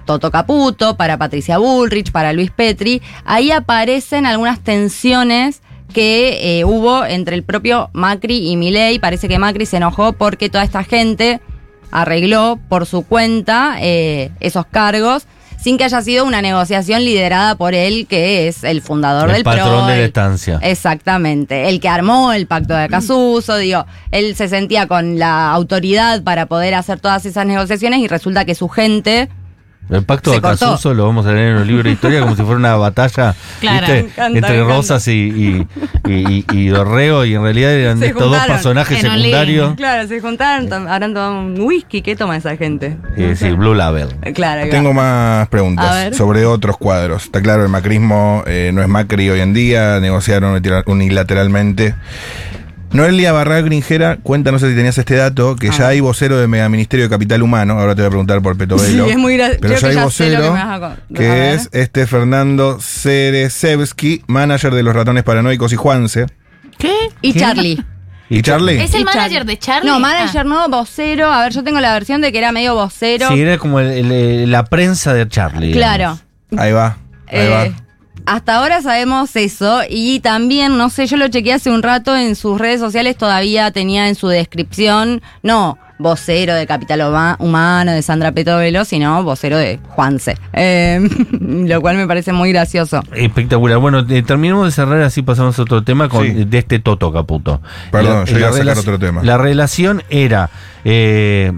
[0.05, 5.61] Toto Caputo, para Patricia Bullrich, para Luis Petri, ahí aparecen algunas tensiones
[5.93, 8.97] que eh, hubo entre el propio Macri y Milei.
[8.97, 11.39] Parece que Macri se enojó porque toda esta gente
[11.91, 17.73] arregló por su cuenta eh, esos cargos sin que haya sido una negociación liderada por
[17.73, 20.59] él, que es el fundador El del patrón PRO, de la el- estancia.
[20.61, 26.23] Exactamente, el que armó el pacto de Casuso, digo, él se sentía con la autoridad
[26.23, 29.29] para poder hacer todas esas negociaciones y resulta que su gente
[29.89, 30.41] El pacto de.
[30.41, 33.35] Casuso lo vamos a leer en los libros de historia como si fuera una batalla
[33.61, 33.79] Claro.
[33.79, 33.93] ¿viste?
[33.93, 34.75] Me encanta, me entre encanta.
[34.75, 35.67] Rosas y, y,
[36.11, 39.75] y- y- y Dorrego y en realidad eran Se estos dos personajes secundarios.
[39.75, 42.01] Claro, se juntaron, habrán tomado un whisky.
[42.01, 42.97] ¿Qué toma esa gente?
[43.15, 44.09] Eh, sí, Blue Label.
[44.33, 44.69] Claro.
[44.69, 47.23] Tengo más preguntas sobre otros cuadros.
[47.25, 51.95] Está claro, el macrismo eh, no es Macri hoy en día, negociaron unilateralmente.
[52.91, 56.47] Noelia Barral Gringera cuenta, no sé si tenías este dato, que ya hay vocero de
[56.47, 57.79] Megaministerio de Capital Humano.
[57.79, 59.93] Ahora te voy a preguntar por Peto Sí, es muy gra- Pero ya que hay
[59.93, 60.55] ya que vocero,
[61.13, 66.27] que es este Fernando Ceresevsky, manager de los ratones paranoicos y Juanse.
[66.77, 66.93] ¿Qué?
[67.21, 67.39] Y ¿Qué?
[67.39, 67.83] Charlie.
[68.29, 68.81] ¿Y Charlie?
[68.81, 69.89] ¿Es el manager de Charlie?
[69.89, 70.43] No, manager Ah.
[70.43, 71.31] no, vocero.
[71.31, 73.27] A ver, yo tengo la versión de que era medio vocero.
[73.29, 75.71] Sí, era como el- el- la prensa de Charlie.
[75.73, 76.19] claro.
[76.49, 76.65] digamos.
[76.65, 76.97] Ahí va,
[77.27, 77.86] ahí Eh, va.
[78.27, 82.35] Hasta ahora sabemos eso y también, no sé, yo lo chequeé hace un rato en
[82.35, 88.03] sus redes sociales, todavía tenía en su descripción, no vocero de Capital Huma- Humano, de
[88.03, 90.37] Sandra Petovelo, sino vocero de Juanse.
[90.53, 90.99] Eh,
[91.41, 93.01] lo cual me parece muy gracioso.
[93.15, 93.79] Espectacular.
[93.79, 96.43] Bueno, eh, terminemos de cerrar, así pasamos a otro tema con, Sí.
[96.43, 97.63] de este Toto Caputo.
[97.91, 99.23] Perdón, yo iba a sacar otro tema.
[99.23, 100.51] La relación era.
[100.85, 101.51] eh,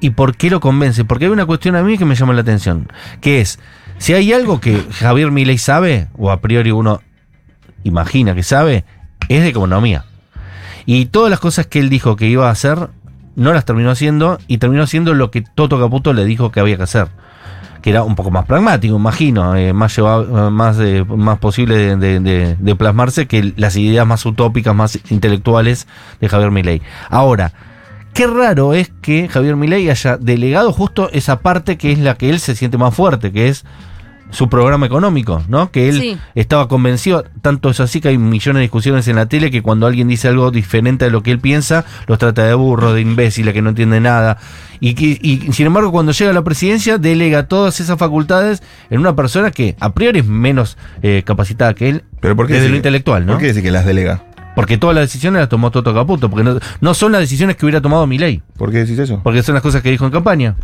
[0.00, 1.04] ¿Y por qué lo convence?
[1.04, 2.86] Porque hay una cuestión a mí que me llama la atención.
[3.22, 3.58] Que es,
[3.98, 7.00] si hay algo que Javier Milei sabe, o a priori uno
[7.84, 8.84] imagina que sabe,
[9.28, 10.04] es de economía.
[10.86, 12.88] Y todas las cosas que él dijo que iba a hacer,
[13.36, 16.76] no las terminó haciendo, y terminó haciendo lo que Toto Caputo le dijo que había
[16.76, 17.08] que hacer.
[17.82, 22.74] Que era un poco más pragmático, imagino, eh, más llevado, más, más posible de- de
[22.74, 25.86] plasmarse que las ideas más utópicas, más intelectuales
[26.20, 26.82] de Javier Milei.
[27.08, 27.52] Ahora,
[28.14, 32.30] qué raro es que Javier Milei haya delegado justo esa parte que es la que
[32.30, 33.64] él se siente más fuerte, que es
[34.30, 35.70] su programa económico, ¿no?
[35.70, 36.18] Que él Sí.
[36.34, 39.86] estaba convencido, tanto es así que hay millones de discusiones en la tele que cuando
[39.86, 43.50] alguien dice algo diferente de lo que él piensa, los trata de burro, de imbécil,
[43.52, 44.36] que no entiende nada.
[44.80, 49.00] Y, que- y sin embargo, cuando llega a la presidencia, delega todas esas facultades en
[49.00, 52.68] una persona que a priori es menos eh, capacitada que él Pero ¿por qué desde
[52.68, 53.32] lo intelectual, ¿no?
[53.32, 54.24] ¿Por qué decir que las delega?
[54.54, 57.64] Porque todas las decisiones las tomó Toto Caputo, porque no, no son las decisiones que
[57.64, 59.20] hubiera tomado Milei, ¿Por qué decís eso?
[59.22, 60.56] porque son las cosas que dijo en campaña.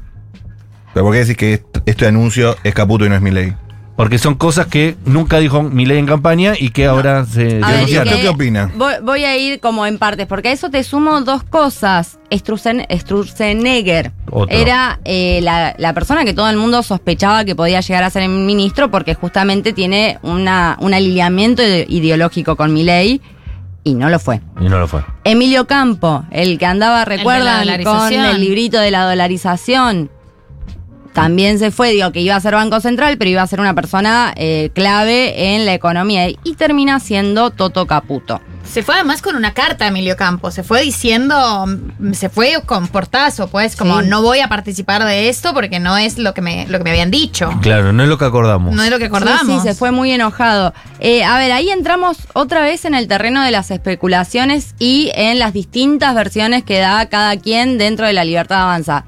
[0.95, 3.53] ¿Pero por qué decís que est- este anuncio es Caputo y no es mi ley?
[3.97, 7.61] Porque son cosas que nunca dijo Milei en campaña y que ahora se
[8.03, 8.73] que- ¿qué opina?
[8.77, 12.19] Voy, voy a ir como en partes, porque a eso te sumo dos cosas.
[14.33, 14.57] Otro.
[14.57, 18.29] era eh, la, la persona que todo el mundo sospechaba que podía llegar a ser
[18.29, 23.21] ministro porque justamente tiene una, un alineamiento ide- ideológico con Milei
[23.85, 24.41] y no lo fue.
[24.61, 25.05] Y no lo fue.
[25.23, 28.25] Emilio Campo, el que andaba, recuerdan, con dolarización.
[28.35, 30.11] el librito de la dolarización.
[31.15, 33.73] También se fue, digo que iba a ser Banco Central, pero iba a ser una
[33.73, 36.29] persona eh, clave en la economía.
[36.29, 38.41] Y termina siendo Toto Caputo.
[38.65, 40.55] Se fue además con una carta, Emilio Campos.
[40.55, 41.67] Se fue diciendo,
[42.15, 44.09] se fue con portazo, pues, como Sí.
[44.09, 46.91] no voy a participar de esto porque no es lo que me, lo que me
[46.91, 47.51] habían dicho.
[47.63, 48.75] Claro, no es lo que acordamos.
[48.75, 49.47] No es lo que acordamos.
[49.47, 50.73] Sí, sí, se fue muy enojado.
[50.99, 55.39] Eh, a ver, ahí entramos otra vez en el terreno de las especulaciones y en
[55.39, 59.05] las distintas versiones que da cada quien dentro de la libertad avanza.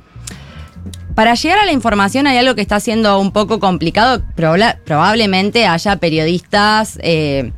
[1.16, 4.22] Para llegar a la información hay algo que está siendo un poco complicado.
[4.37, 7.52] Proba- probablemente haya periodistas, eh,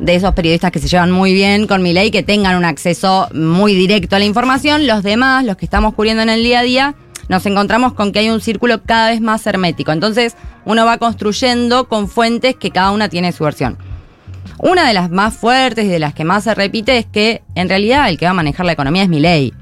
[0.00, 3.28] de esos periodistas que se llevan muy bien con mi ley, que tengan un acceso
[3.32, 4.86] muy directo a la información.
[4.88, 6.94] Los demás, los que estamos cubriendo en el día a día,
[7.28, 9.92] nos encontramos con que hay un círculo cada vez más hermético.
[9.92, 13.78] Entonces, uno va construyendo con fuentes que cada una tiene su versión.
[14.58, 17.68] Una de las más fuertes y de las que más se repite es que en
[17.68, 19.54] realidad el que va a manejar la economía es mi ley.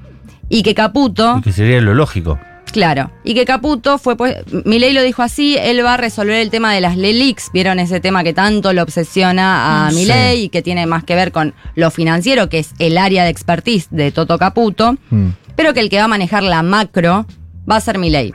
[0.48, 1.42] Y que Caputo.
[1.44, 2.38] Que sería lo lógico.
[2.72, 6.50] Claro, y que Caputo fue, pues, Milei lo dijo así, él va a resolver el
[6.50, 9.96] tema de las LELIX, vieron ese tema que tanto lo obsesiona a Sí.
[9.96, 13.30] Milei y que tiene más que ver con lo financiero, que es el área de
[13.30, 15.28] expertise de Toto Caputo, Mm.
[15.56, 17.26] pero que el que va a manejar la macro
[17.70, 18.32] va a ser Milei.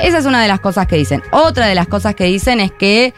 [0.00, 1.22] Esa es una de las cosas que dicen.
[1.30, 3.12] Otra de las cosas que dicen es que,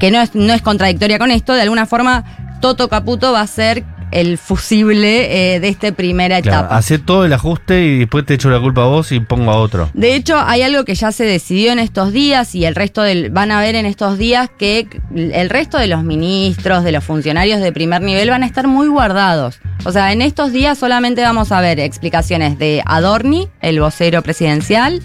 [0.00, 2.24] que no es, no es contradictoria con esto, de alguna forma
[2.60, 6.76] Toto Caputo va a ser el fusible eh, de esta primera Claro, etapa.
[6.76, 9.56] hacer todo el ajuste y después te echo la culpa a vos y pongo a
[9.56, 9.90] otro.
[9.94, 13.30] De hecho, hay algo que ya se decidió en estos días y el resto del
[13.30, 17.60] van a ver en estos días que el resto de los ministros, de los funcionarios
[17.60, 19.60] de primer nivel van a estar muy guardados.
[19.84, 25.00] O sea, en estos días solamente vamos a ver explicaciones de Adorni, el vocero presidencial,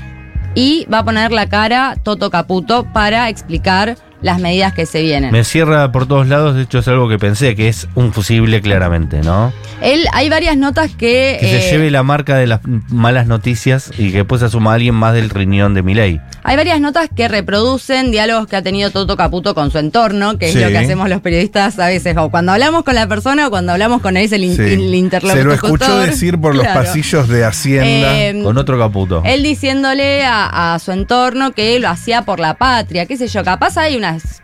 [0.56, 5.32] y va a poner la cara Toto Caputo para explicar las medidas que se vienen.
[5.32, 8.62] Me cierra por todos lados, de hecho es algo que pensé, que es un fusible
[8.62, 9.54] claramente, ¿no?
[9.82, 11.38] Él, hay varias notas que...
[11.40, 14.76] Que eh, se lleve la marca de las malas noticias y que después asuma a
[14.76, 16.22] alguien más del riñón de Milei.
[16.48, 20.52] Hay varias notas que reproducen diálogos que ha tenido Toto Caputo con su entorno, que
[20.52, 20.58] Sí.
[20.58, 23.50] es lo que hacemos los periodistas a veces, o cuando hablamos con la persona o
[23.50, 24.62] cuando hablamos con él, es el, in- Sí.
[24.62, 25.38] el interlocutor.
[25.38, 28.18] Se lo escuchó decir por los pasillos de Hacienda.
[28.18, 29.22] Eh, Con otro caputo.
[29.26, 33.44] Él diciéndole a, a su entorno que lo hacía por la patria, qué sé yo,
[33.44, 34.42] capaz hay unas...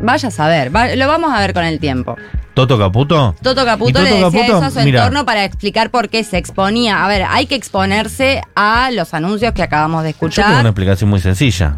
[0.00, 2.16] Vaya a saber, va- lo vamos a ver con el tiempo.
[2.54, 3.34] ¿Toto Caputo?
[3.42, 4.56] Toto Caputo ¿Y Toto le decía Caputo?
[4.58, 5.00] eso a su Mira.
[5.00, 7.04] entorno para explicar por qué se exponía.
[7.04, 10.60] A ver, hay que exponerse a los anuncios que acabamos de Yo tengo escuchar.
[10.60, 11.76] una explicación muy sencilla.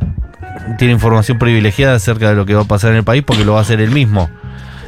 [0.78, 3.54] Tiene información privilegiada acerca de lo que va a pasar en el país porque lo
[3.54, 4.28] va a hacer él mismo.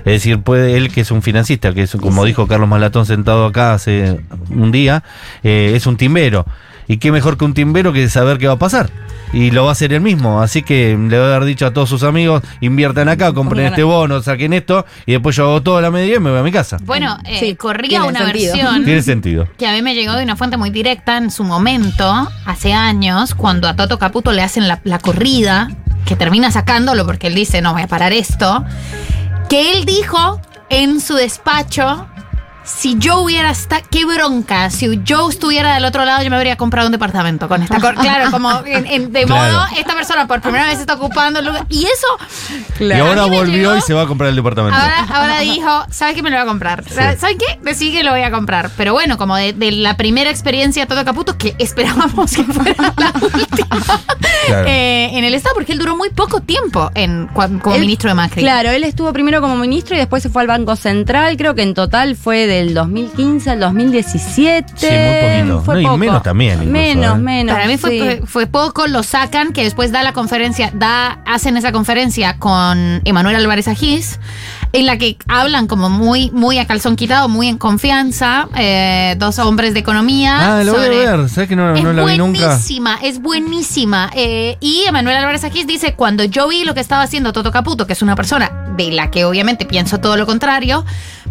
[0.01, 3.47] Es decir, puede él, que es un financista, que es, como dijo Carlos Malatón sentado
[3.47, 5.03] acá hace un día,
[5.43, 6.47] eh, es un timbero.
[6.89, 8.91] Y qué mejor que un timbero que saber qué va a pasar.
[9.33, 10.43] Y lo va a hacer él mismo.
[10.43, 13.83] Así que le va a haber dicho a todos sus amigos, inviertan acá, compren este
[13.83, 16.43] a- bono, saquen esto, y después yo hago toda la medida y me voy a
[16.43, 16.79] mi casa.
[16.83, 18.53] Bueno, eh, Sí, corría tiene una sentido.
[18.55, 19.49] versión Tiene sentido.
[19.57, 23.35] que a mí me llegó de una fuente muy directa en su momento, hace años,
[23.37, 25.71] cuando a Toto Caputo le hacen la, la corrida,
[26.07, 28.65] que termina sacándolo porque él dice, no voy a parar esto,
[29.49, 30.41] que él dijo
[30.71, 32.07] en su despacho,
[32.65, 36.57] si yo hubiera estado, qué bronca, si yo estuviera del otro lado yo me habría
[36.57, 39.53] comprado un departamento con esta cor- Claro, como en- en- de Claro.
[39.59, 41.67] modo, esta persona por primera vez está ocupando el lugar.
[41.69, 42.07] Y eso
[42.79, 44.79] Y A ahora volvió llegó- y se va a comprar el departamento.
[44.79, 46.85] Ahora, ahora dijo, ¿sabes qué me lo voy a comprar?
[46.89, 47.59] ¿Sabes qué?
[47.63, 48.71] Decidí que lo voy a comprar.
[48.77, 52.93] Pero bueno, como de, de la primera experiencia de Toto Caputo, que esperábamos que fuera
[52.97, 53.81] la última
[54.47, 54.67] Claro.
[54.69, 58.15] eh, en el Estado, porque él duró muy poco tiempo en, como Él- ministro de
[58.15, 58.43] Macri.
[58.43, 61.37] Claro, él estuvo primero como ministro y después se fue al Banco Central.
[61.37, 64.73] Creo que en total fue del 2015 al 2017.
[64.77, 65.63] Sí, muy poquito.
[65.65, 67.21] Fue No, y menos también incluso, Menos, ¿eh?
[67.21, 67.55] menos.
[67.55, 68.27] Para mí fue, sí.
[68.27, 73.37] fue- poco, lo sacan, que después da la conferencia, da, hacen esa conferencia con Emanuel
[73.37, 74.19] Álvarez Agís,
[74.73, 79.39] en la que hablan como muy, muy a calzón quitado, muy en confianza, eh, dos
[79.39, 80.59] hombres de economía.
[80.59, 81.29] Ah, lo voy a sobre- ver.
[81.29, 82.47] ¿Sabes que no, es no la vi nunca?
[82.47, 84.11] buenísima, es buenísima.
[84.15, 87.87] Eh, y Emanuel Álvarez Agís dice, cuando yo vi lo que estaba haciendo Toto Caputo,
[87.87, 90.85] que es una persona de la que obviamente pienso todo lo contrario,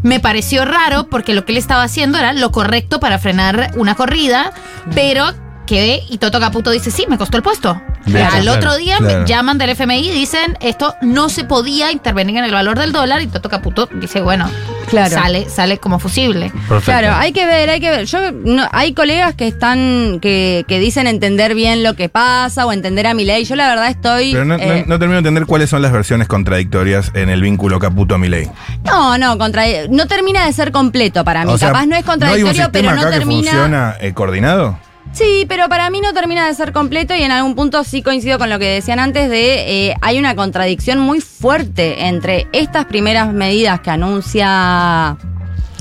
[0.04, 3.96] me pareció raro porque lo que él estaba haciendo era lo correcto para frenar una
[3.96, 4.54] corrida,
[4.94, 5.26] pero
[5.66, 7.82] que, y Toto Caputo dice, sí, me costó el puesto.
[8.06, 9.20] Bien, Al claro, otro día claro.
[9.22, 12.92] me llaman del FMI y dicen, esto no se podía intervenir en el valor del
[12.92, 14.50] dólar, y Toto Caputo dice, bueno,
[14.88, 15.14] Claro.
[15.16, 16.50] sale, sale como fusible.
[16.68, 16.86] Perfecto.
[16.86, 18.06] Claro, hay que ver, hay que ver.
[18.06, 22.72] Yo no, hay colegas que están que, que dicen entender bien lo que pasa o
[22.72, 23.46] entender a mi ley.
[23.46, 26.28] Yo la verdad estoy Pero no, eh, no termino de entender cuáles son las versiones
[26.28, 28.50] contradictorias en el vínculo Caputo a Milei.
[28.84, 31.54] no, no, contra, no termina de ser completo para mí.
[31.54, 32.08] O sea, Capaz no es ¿No hay un
[32.48, 33.42] contradictorio, pero no acá termina.
[33.44, 34.80] que funciona eh, coordinado?
[35.12, 38.38] Sí, pero para mí no termina de ser completo y en algún punto sí coincido
[38.38, 43.34] con lo que decían antes de eh, hay una contradicción muy fuerte entre estas primeras
[43.34, 45.18] medidas que anuncia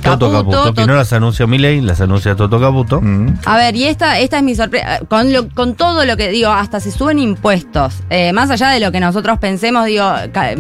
[0.03, 3.01] Toto Caputo, que no las anuncia Milei, las anuncia Toto Caputo.
[3.03, 3.41] Mm.
[3.45, 5.01] A ver, y esta, esta es mi sorpresa.
[5.09, 7.95] Con, lo- con todo lo que digo, hasta se suben impuestos.
[8.09, 10.55] Eh, más allá de lo que nosotros pensemos, digo, ca-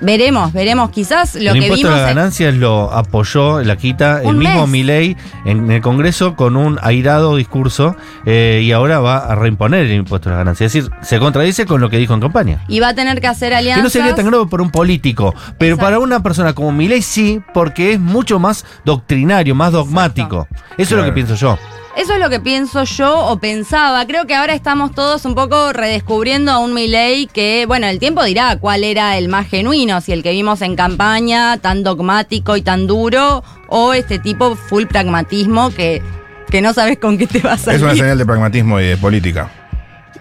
[0.00, 0.90] veremos, veremos.
[0.90, 1.92] Quizás lo el que impuesto vimos.
[2.00, 4.70] a las ganancias lo apoyó, la quita el mismo mes.
[4.70, 9.92] Milei en el Congreso con un airado discurso eh, y ahora va a reimponer el
[9.92, 10.74] impuesto a las ganancias.
[10.74, 12.64] Es decir, se contradice con lo que dijo en campaña.
[12.68, 13.84] y va a tener que hacer Que alianzas.
[13.84, 15.84] no sería tan grave para un político, pero Exacto.
[15.86, 20.48] para una persona como Milei sí, porque es mucho más doctrinario, más dogmático.
[20.78, 21.58] Eso es lo que pienso yo.
[21.96, 24.06] Eso es lo que pienso yo o pensaba.
[24.06, 28.22] Creo que ahora estamos todos un poco redescubriendo a un Milei que, bueno, el tiempo
[28.22, 32.62] dirá cuál era el más genuino, si el que vimos en campaña, tan dogmático y
[32.62, 36.02] tan duro, o este tipo full pragmatismo que,
[36.50, 37.78] que no sabes con qué te va a salir.
[37.78, 39.50] Es una señal de pragmatismo y de política.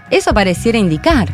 [0.10, 1.28] Eso pareciera indicar.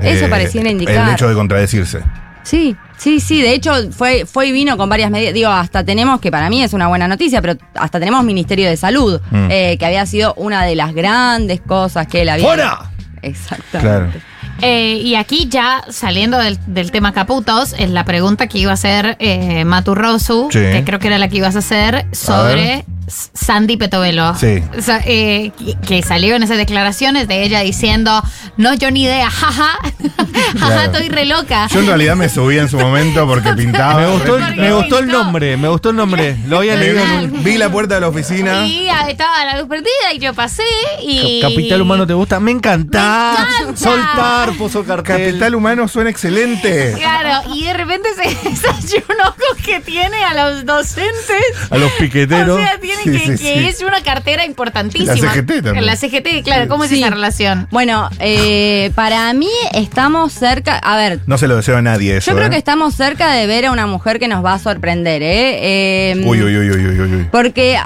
[0.00, 1.08] Eso Eh, pareciera indicar.
[1.08, 2.02] El hecho de contradecirse.
[2.44, 3.40] Sí, sí, sí.
[3.42, 5.32] De hecho, fue, fue y vino con varias medidas.
[5.34, 8.76] Digo, hasta tenemos, que para mí es una buena noticia, pero hasta tenemos Ministerio de
[8.76, 9.48] Salud, Mm.
[9.50, 12.46] eh, que había sido una de las grandes cosas que él había.
[12.46, 12.90] ¡Fuera!
[13.22, 13.88] Exactamente.
[13.88, 14.10] Claro.
[14.60, 18.74] Eh, y aquí ya saliendo del, del tema Caputos, es la pregunta que iba a
[18.74, 20.58] hacer eh, Maturrosu, Sí.
[20.58, 22.84] que creo que era la que ibas a hacer, sobre.
[23.08, 24.34] Sandy Petovelo.
[24.36, 24.62] Sí.
[25.06, 25.52] Eh,
[25.86, 28.22] que, en esas declaraciones de ella diciendo,
[28.56, 29.88] no, yo ni idea, jaja, jaja,
[30.58, 30.80] Claro.
[30.82, 31.68] estoy re loca.
[31.68, 34.00] Yo en realidad me subí en su momento porque pintaba.
[34.00, 35.24] Me gustó, el, Porque me gustó el pintó.
[35.24, 36.36] nombre, me gustó el nombre.
[36.46, 37.02] Lo había leído
[37.42, 38.66] vi, la puerta de la oficina.
[38.66, 40.62] Y estaba la luz perdida y yo pasé
[41.02, 41.40] y...
[41.40, 42.40] Capital Humano te gusta.
[42.40, 43.34] Me encanta.
[43.38, 43.76] Me encanta.
[43.76, 45.26] Soltar, puso cartel.
[45.26, 46.94] Capital humano suena excelente.
[46.96, 52.58] Claro, y de repente se desayunó con que tiene a los docentes A los piqueteros.
[52.58, 53.48] O sea, tiene Sí, que, sí, que sí.
[53.66, 55.14] es una cartera importantísima.
[55.14, 55.86] La CGT también.
[55.86, 57.66] La CGT, claro, ¿cómo es esa relación?
[57.70, 60.76] Bueno, eh, para mí estamos cerca.
[60.78, 62.30] A ver, No se lo deseo a nadie eso.
[62.30, 62.50] yo creo ¿eh?
[62.50, 66.10] que estamos cerca de ver a una mujer que nos va a sorprender, ¿eh?
[66.12, 67.28] Eh, Uy, uy, uy, uy, uy, uy, uy.
[67.30, 67.78] Porque.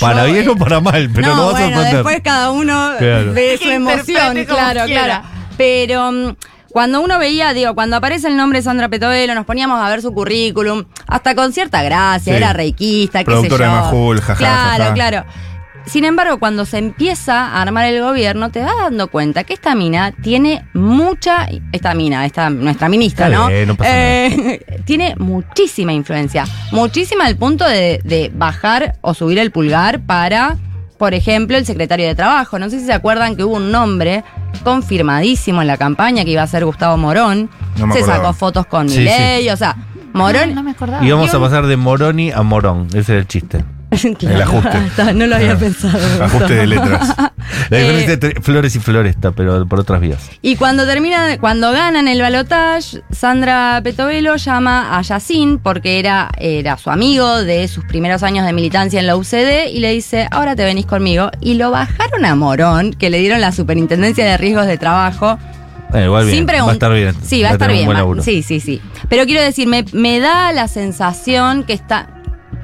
[0.00, 1.94] Para yo, bien eh, o para mal, pero no, no, va a bueno, sorprender.
[1.94, 3.32] después cada uno Claro.
[3.32, 5.04] ve su emoción, claro, quiera.
[5.04, 5.24] claro.
[5.56, 6.36] Pero
[6.70, 10.02] cuando uno veía, digo, cuando aparece el nombre de Sandra Petovelo, nos poníamos a ver
[10.02, 12.36] su currículum, hasta con cierta gracia, Sí.
[12.36, 13.84] era reikista, qué Productora sé de yo.
[13.84, 15.24] Majul, jaja, Claro, claro.
[15.86, 19.74] Sin embargo, cuando se empieza a armar el gobierno, te vas dando cuenta que esta
[19.74, 21.48] mina tiene mucha.
[21.72, 23.48] Esta mina, esta, nuestra ministra, Está ¿no?
[23.66, 26.44] no pasa Eh, tiene muchísima influencia.
[26.72, 30.58] Muchísima al punto de, de bajar o subir el pulgar para,
[30.98, 32.58] por ejemplo, el secretario de Trabajo.
[32.58, 34.24] No sé si se acuerdan que hubo un nombre
[34.64, 37.50] confirmadísimo en la campaña que iba a ser Gustavo Morón.
[37.78, 38.22] No me se acordaba.
[38.24, 39.76] sacó fotos con Sí, Milei, o sea,
[40.12, 40.50] Morón.
[40.50, 41.04] No, no me acordaba.
[41.04, 42.88] Y vamos a pasar de Moroni a Morón.
[42.94, 43.64] Ese era el chiste.
[44.18, 44.78] Claro, ajuste.
[44.86, 46.24] está, no lo había pensado.
[46.24, 47.14] Ajuste de letras.
[47.70, 50.30] La Eh, diferencia entre flores y floresta, pero por otras vías.
[50.42, 56.76] Y cuando termina, cuando ganan el balotage, Sandra Petovelo llama a Yacine porque era, era
[56.76, 60.54] su amigo de sus primeros años de militancia en la UCD y le dice, ahora
[60.54, 61.30] te venís conmigo.
[61.40, 65.38] Y lo bajaron a Morón, que le dieron la superintendencia de riesgos de trabajo.
[65.94, 66.36] Eh, igual bien.
[66.36, 67.14] sin va a pregun- estar bien.
[67.24, 67.88] Sí, va a estar bien.
[67.88, 68.22] va-.
[68.22, 68.82] Sí, sí, sí.
[69.08, 72.10] Pero quiero decir, me, me da la sensación que está.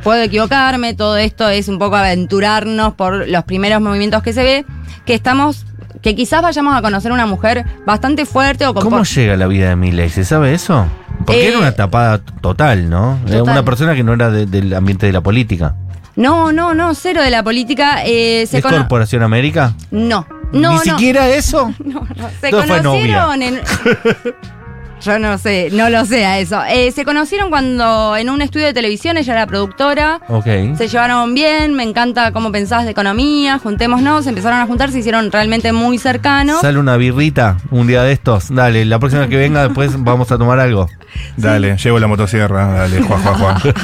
[0.05, 4.64] Puedo equivocarme, todo esto es un poco aventurarnos por los primeros movimientos que se ve,
[5.07, 5.64] que estamos,
[6.03, 9.71] que quizás vayamos a conocer una mujer bastante fuerte o con ¿Cómo llega la vida
[9.71, 10.11] de Milei?
[10.11, 10.87] ¿Se sabe eso?
[11.25, 13.19] Porque Eh, era una tapada total, ¿no?
[13.27, 13.53] Era total.
[13.55, 15.75] una persona que no era de- del ambiente de la política.
[16.17, 18.03] No, no, no, cero de la política.
[18.05, 19.73] eh, se ¿Es Corporación América?
[19.90, 20.81] No, no, ¿Ni no.
[20.81, 21.73] siquiera eso?
[21.85, 23.61] No, no, se Todo fue conocieron en.
[25.05, 26.62] Yo no sé, no lo sé a eso.
[26.67, 30.21] Eh, se conocieron cuando en un estudio de televisión ella era productora.
[30.29, 30.47] Ok.
[30.79, 35.31] Se llevaron bien, me encanta cómo pensabas de economía, juntémonos, empezaron a juntar, se hicieron
[35.31, 36.62] realmente muy cercanos.
[36.62, 38.55] Sale una birrita un día de estos.
[38.55, 40.88] Dale, la próxima que venga después vamos a tomar algo.
[41.37, 42.67] Dale, llevo la motosierra.
[42.67, 43.75] Dale, Juan, Juan, Juan.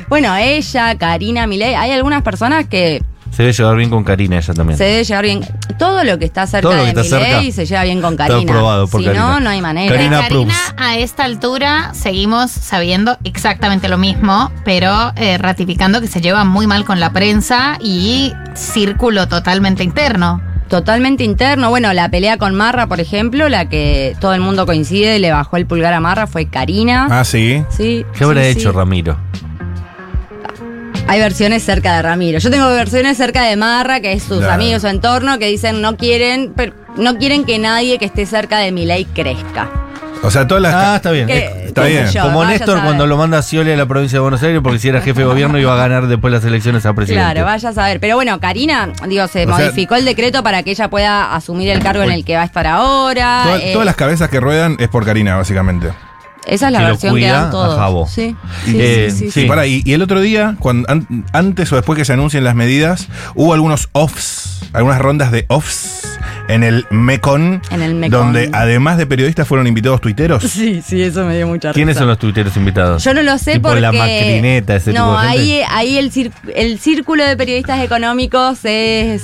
[0.08, 4.54] Bueno, ella, Karina, Milei, hay algunas personas que Se debe llevar bien con Karina ella
[4.54, 4.76] también.
[4.76, 5.40] se debe llevar bien.
[5.78, 8.00] Todo lo que está cerca Todo lo que de está Milei cerca se lleva bien
[8.02, 8.52] con está Karina.
[8.52, 9.24] aprobado por si Karina.
[9.34, 9.92] no, no hay manera.
[9.94, 16.44] Karina a esta altura seguimos sabiendo exactamente lo mismo, pero eh, ratificando que se lleva
[16.44, 20.42] muy mal con la prensa y círculo totalmente interno.
[20.68, 21.68] Totalmente interno.
[21.70, 25.56] Bueno, la pelea con Marra, por ejemplo, la que todo el mundo coincide, le bajó
[25.56, 27.08] el pulgar a Marra, fue Karina.
[27.10, 27.64] Ah, sí.
[27.70, 28.76] Sí, ¿Qué habrá sí, hecho sí.
[28.76, 29.16] Ramiro?
[31.10, 32.38] Hay versiones cerca de Ramiro.
[32.38, 34.52] Yo tengo versiones cerca de Marra, que es sus Claro.
[34.54, 38.58] amigos, su entorno, que dicen no quieren, pero no quieren que nadie que esté cerca
[38.58, 39.68] de Milei crezca.
[40.22, 40.72] O sea, todas las.
[40.74, 41.26] Ah, está bien.
[41.26, 42.06] Que- Eh, está bien.
[42.10, 44.60] yo, Como vaya Néstor cuando lo manda a Scioli a la provincia de Buenos Aires
[44.62, 47.24] porque si era jefe de gobierno iba a ganar después las elecciones a presidente.
[47.24, 47.98] Claro, vaya a saber.
[48.00, 51.70] Pero bueno, Karina, digo, se O sea- modificó el decreto para que ella pueda asumir
[51.70, 53.40] el cargo en el que va a estar ahora.
[53.46, 55.88] toda- eh, todas las cabezas que ruedan es por Karina, básicamente.
[56.46, 57.74] Esa es la que lo versión que dan todos.
[57.74, 58.06] a Jabo.
[58.06, 58.34] Sí,
[58.66, 59.40] Y- sí, Eh, sí, sí, sí.
[59.42, 62.44] Y, pará, y, y el otro día, cuando, an- antes o después que se anuncien
[62.44, 66.06] las medidas, hubo algunos offs, algunas rondas de offs
[66.48, 68.20] en el MECON, En el Mekong.
[68.20, 70.42] donde además de periodistas fueron invitados tuiteros.
[70.50, 72.00] Sí, sí, eso me dio mucha ¿Quiénes risa.
[72.00, 73.04] son los tuiteros invitados?
[73.04, 73.80] Yo no lo sé Tipo porque.
[73.80, 75.40] la macrineta, ese no, tipo de gente.
[75.42, 79.22] ahí, ahí el, cir- el círculo de periodistas económicos es.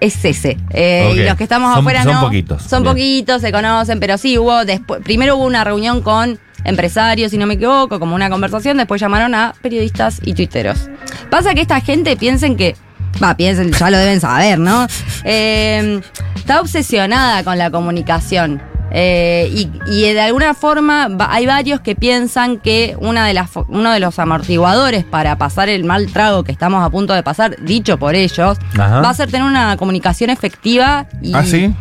[0.00, 0.56] Es ese.
[0.70, 1.12] Eh.
[1.16, 2.20] Y los que estamos Son- afuera son no.
[2.22, 2.62] poquitos.
[2.62, 2.94] Son Bien.
[2.94, 5.00] poquitos, se conocen, pero sí hubo después.
[5.02, 8.76] Primero hubo una reunión con empresarios, si no me equivoco, como una conversación.
[8.76, 10.90] Después llamaron a periodistas y tuiteros.
[11.30, 12.76] Pasa que esta gente piensen que.
[13.22, 14.86] Va, piensen, ya lo deben saber, ¿no?
[15.24, 16.00] Eh,
[16.34, 18.60] está obsesionada con la comunicación.
[18.98, 23.92] Eh, y, y de alguna forma hay varios que piensan que una de las, uno
[23.92, 27.98] de los amortiguadores para pasar el mal trago que estamos a punto de pasar, dicho
[27.98, 29.02] por ellos, Ajá.
[29.02, 31.06] va a ser tener una comunicación efectiva.
[31.20, 31.74] Y, ¿Ah, sí?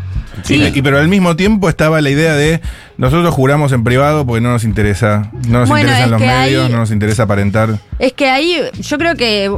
[0.43, 0.55] Sí.
[0.55, 2.59] Y, y- pero al mismo tiempo estaba la idea de
[2.97, 6.65] nosotros juramos en privado porque no nos interesa, no nos Bueno, interesan es los medios,
[6.65, 7.79] ahí- no nos interesa aparentar.
[7.97, 9.57] Es que ahí yo creo que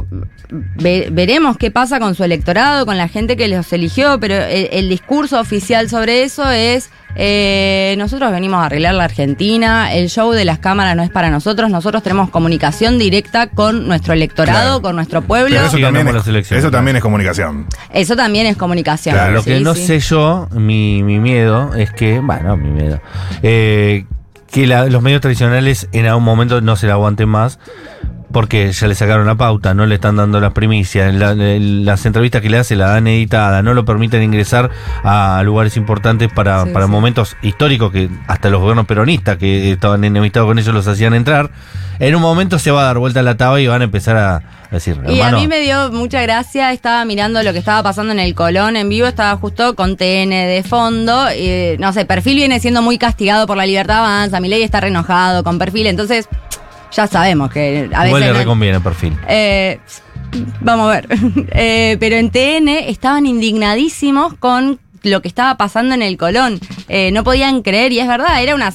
[0.50, 4.68] ve- veremos qué pasa con su electorado, con la gente que los eligió, pero el,
[4.72, 10.32] el discurso oficial sobre eso es, eh, nosotros venimos a arreglar la Argentina, el show
[10.32, 14.82] de las cámaras no es para nosotros, nosotros tenemos comunicación directa con nuestro electorado, Claro.
[14.82, 15.54] con nuestro pueblo.
[15.56, 16.64] Pero eso también, es, elecciones.
[16.64, 17.66] eso también es comunicación.
[17.92, 19.14] Eso también es comunicación.
[19.14, 19.86] Claro, Lo que no sí.
[19.86, 23.00] sé yo, mi, mi miedo, es que, bueno, mi miedo,
[23.42, 24.04] eh,
[24.50, 27.58] que la- los medios tradicionales en algún momento no se la aguanten más.
[28.30, 32.42] Porque ya le sacaron la pauta, no le están dando las primicias, la- las entrevistas
[32.42, 34.70] que le hace la dan editada, no lo permiten ingresar
[35.02, 36.90] a lugares importantes para, Sí, para sí.
[36.90, 41.50] momentos históricos que hasta los gobiernos peronistas que estaban enemistados con ellos los hacían entrar.
[42.00, 44.42] En un momento se va a dar vuelta la taba y van a empezar a
[44.70, 48.12] decir, Y hermano, a mí me dio mucha gracia, estaba mirando lo que estaba pasando
[48.12, 52.36] en el Colón en vivo, estaba justo con TN de fondo, y, no sé, Perfil
[52.36, 55.86] viene siendo muy castigado por la libertad avanza, mi ley está re enojado con Perfil,
[55.88, 56.28] entonces
[56.92, 58.26] ya sabemos que a igual veces...
[58.28, 59.16] le no- reconviene el perfil.
[59.28, 59.80] eh,
[60.60, 61.08] vamos a ver.
[61.52, 66.58] Eh, pero en TN estaban indignadísimos con lo que estaba pasando en el Colón.
[66.88, 68.72] Eh, no podían creer, y es verdad, era una...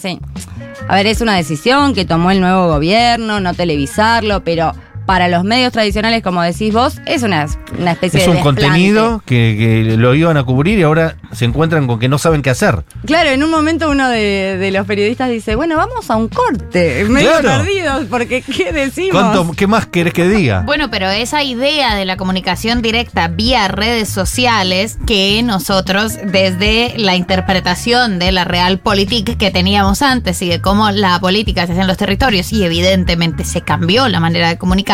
[0.87, 4.73] A ver, es una decisión que tomó el nuevo gobierno, no televisarlo, pero
[5.05, 7.45] para los medios tradicionales, como decís vos, es una,
[7.77, 8.61] una especie Es de un desplante.
[8.61, 9.55] contenido que,
[9.87, 12.83] que lo iban a cubrir y ahora se encuentran con que no saben qué hacer.
[13.05, 17.05] Claro, en un momento uno de, de los periodistas dice, bueno, vamos a un corte,
[17.09, 17.63] medio Claro.
[17.63, 19.11] perdidos, porque ¿qué decimos?
[19.21, 20.61] ¿Cuánto, ¿Qué más querés que diga?
[20.65, 27.15] Bueno, pero esa idea de la comunicación directa vía redes sociales que nosotros desde la
[27.15, 31.87] interpretación de la realpolitik que teníamos antes y de cómo la política se hace en
[31.87, 34.92] los territorios y evidentemente se cambió la manera de comunicar,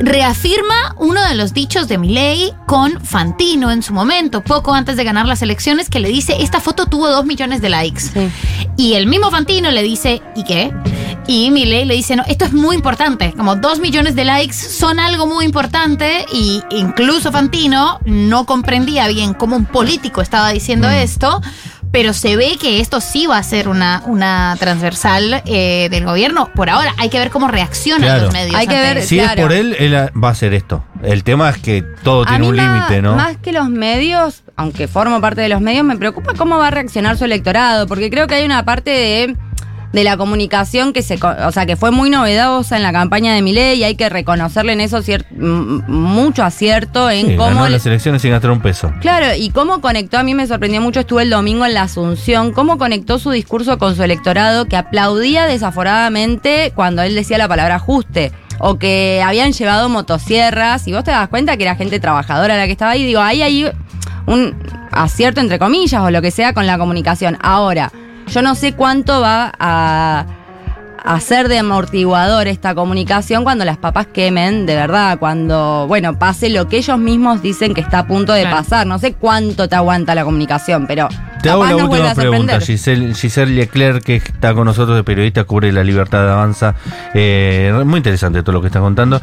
[0.00, 5.04] reafirma uno de los dichos de Milei con Fantino en su momento, poco antes de
[5.04, 8.00] ganar las elecciones, que le dice, esta foto tuvo dos millones de likes.
[8.00, 8.30] Sí.
[8.76, 10.72] Y el mismo Fantino le dice, ¿y qué?
[11.26, 14.98] Y Milei le dice, no, esto es muy importante, como dos millones de likes son
[14.98, 21.42] algo muy importante y incluso Fantino no comprendía bien cómo un político estaba diciendo esto,
[21.92, 26.50] pero se ve que esto sí va a ser una, una transversal eh, del gobierno.
[26.54, 28.24] Por ahora hay que ver cómo reaccionan Claro.
[28.24, 28.54] los medios.
[28.54, 29.02] Hay que ver-.
[29.02, 29.32] Si claro.
[29.40, 30.84] es por él, él va a hacer esto.
[31.02, 33.16] El tema es que todo A tiene mí un límite, ¿no?
[33.16, 36.70] Más que los medios, aunque formo parte de los medios, me preocupa cómo va a
[36.70, 39.36] reaccionar su electorado, porque creo que hay una parte de,
[39.92, 43.40] de la comunicación que se, o sea, que fue muy novedosa en la campaña de
[43.42, 47.70] Milei y hay que reconocerle en eso cier- mucho acierto en Sí, cómo ganó le-
[47.72, 48.92] las elecciones sin gastar un peso.
[49.00, 52.52] Claro, y cómo conectó, a mí me sorprendió mucho, estuve el domingo en la Asunción,
[52.52, 57.76] cómo conectó su discurso con su electorado que aplaudía desaforadamente cuando él decía la palabra
[57.76, 58.32] ajuste.
[58.60, 62.66] O que habían llevado motosierras, y vos te das cuenta que era gente trabajadora la
[62.66, 63.06] que estaba ahí.
[63.06, 63.70] Digo, ahí hay
[64.26, 64.56] un
[64.90, 67.38] acierto entre comillas o lo que sea con la comunicación.
[67.40, 67.92] Ahora,
[68.28, 70.24] yo no sé cuánto va a
[71.04, 76.68] hacer de amortiguador esta comunicación cuando las papas quemen, de verdad, cuando, bueno, pase lo
[76.68, 78.56] que ellos mismos dicen que está a punto de Claro.
[78.56, 78.86] pasar.
[78.86, 81.08] No sé cuánto te aguanta la comunicación, pero
[81.42, 82.38] Te hago la nos vuelve última a pregunta.
[82.60, 82.62] sorprender.
[82.66, 86.74] Giselle, Giselle Leclerc, que está con nosotros de periodista, cubre la libertad de avanza.
[87.14, 89.20] Eh, muy interesante todo lo que está contando.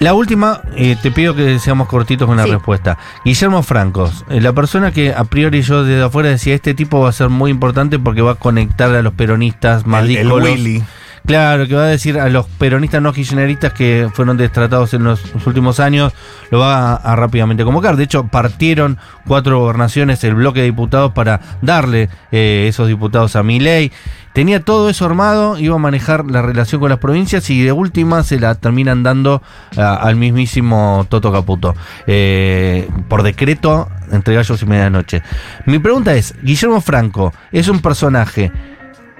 [0.00, 2.50] La última, eh, te pido que seamos cortitos con la Sí.
[2.52, 2.96] respuesta.
[3.22, 7.10] Guillermo Francos, eh, la persona que a priori yo desde afuera decía, este tipo va
[7.10, 10.48] a ser muy importante porque va a conectar a los peronistas más El, el díscolos".
[10.48, 10.82] Willy.
[11.30, 15.22] Claro, que va a decir a los peronistas no kirchneristas que fueron destratados en los,
[15.46, 16.12] últimos años,
[16.50, 17.94] lo va a, a rápidamente convocar.
[17.94, 23.44] De hecho, partieron cuatro gobernaciones, el bloque de diputados, para darle eh, esos diputados a
[23.44, 23.92] Milei.
[24.32, 28.24] Tenía todo eso armado, iba a manejar la relación con las provincias y de última
[28.24, 29.40] se la terminan dando
[29.76, 31.76] a- al mismísimo Toto Caputo.
[32.08, 35.22] Eh, por decreto, entre gallos y medianoche.
[35.66, 38.50] Mi pregunta es, Guillermo Franco es un personaje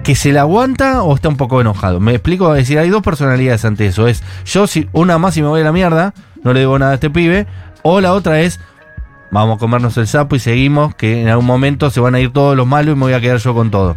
[0.03, 1.99] que se la aguanta o está un poco enojado.
[1.99, 4.07] Me explico, es decir, hay dos personalidades ante eso.
[4.07, 6.91] Es yo si una más y me voy a la mierda, no le debo nada
[6.91, 7.47] a este pibe,
[7.83, 8.59] o la otra es
[9.31, 12.31] vamos a comernos el sapo y seguimos, que en algún momento se van a ir
[12.31, 13.95] todos los malos y me voy a quedar yo con todo.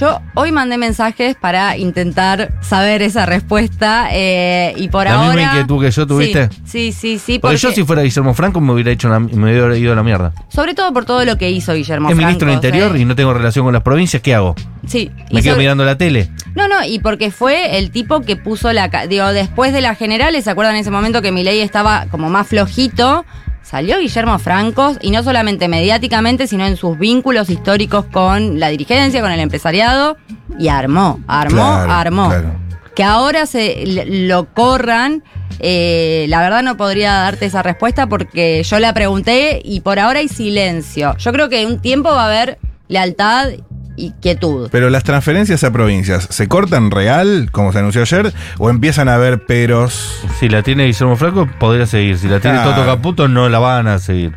[0.00, 5.42] Yo hoy mandé mensajes para intentar saber esa respuesta eh, y por La misma ahora...
[5.44, 6.48] inquietud que yo tuviste.
[6.64, 7.18] Sí, sí, sí.
[7.18, 9.96] sí Porque yo si fuera Guillermo Franco me hubiera hecho una- me hubiera ido a
[9.96, 10.32] la mierda.
[10.48, 13.14] Sobre todo por todo lo que hizo Guillermo es ministro del Franco, Interior y no
[13.14, 14.56] tengo relación con las provincias, ¿qué hago?
[14.86, 15.10] Sí.
[15.30, 16.28] ¿Me quedo sobre- mirando la tele?
[16.56, 18.88] No, no, y porque fue el tipo que puso la...
[19.08, 22.46] Digo, después de las generales, ¿se acuerdan en ese momento que Milei estaba como más
[22.48, 23.24] flojito?
[23.64, 29.20] Salió Guillermo Francos, y no solamente mediáticamente, sino en sus vínculos históricos con la dirigencia,
[29.22, 30.16] con el empresariado,
[30.58, 32.28] y armó, armó, Claro, armó.
[32.28, 32.54] claro.
[32.94, 35.24] Que ahora se lo corran,
[35.58, 40.20] eh, la verdad no podría darte esa respuesta porque yo la pregunté y por ahora
[40.20, 41.16] hay silencio.
[41.18, 42.58] Yo creo que un tiempo va a haber
[42.88, 43.48] lealtad
[43.96, 44.68] y quietud.
[44.70, 49.14] Pero las transferencias a provincias, ¿se cortan real, como se anunció ayer, o empiezan a
[49.14, 50.20] haber peros?
[50.38, 52.18] Si la tiene Guillermo Franco, podría seguir.
[52.18, 52.58] Si la tiene.
[52.62, 54.36] Toto Caputo, no la van a seguir.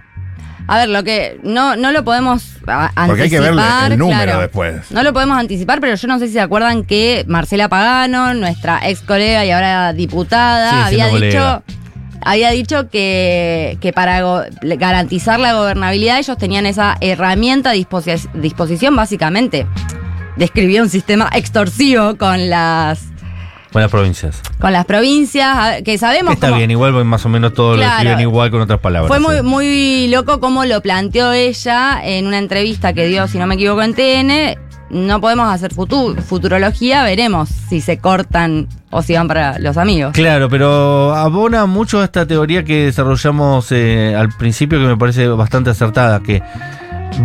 [0.68, 3.08] A ver, lo que no, no lo podemos anticipar.
[3.08, 4.42] Porque hay que verle el número claro.
[4.42, 4.92] después.
[4.92, 8.82] No lo podemos anticipar, pero yo no sé si se acuerdan que Marcela Pagano, nuestra
[8.88, 11.64] ex colega y ahora diputada, había dicho, colega.
[12.22, 18.96] Había dicho que, que para garantizar la gobernabilidad ellos tenían esa herramienta a disposi- disposición,
[18.96, 19.66] básicamente.
[20.36, 23.00] Describió un sistema extorsivo con las
[23.72, 24.42] Con las provincias.
[24.60, 27.92] con las provincias, que sabemos Está cómo- bien, igual porque más o menos todos Claro.
[27.92, 29.08] lo escriben igual con otras palabras.
[29.08, 29.42] Fue muy, sí.
[29.44, 33.82] muy loco cómo lo planteó ella en una entrevista que dio, si no me equivoco,
[33.82, 34.58] en TN.
[34.90, 40.14] No podemos hacer futu- futurología, veremos si se cortan o si van para los amigos.
[40.14, 45.28] Claro, pero abona mucho a esta teoría que desarrollamos eh, al principio que me parece
[45.28, 46.42] bastante acertada, que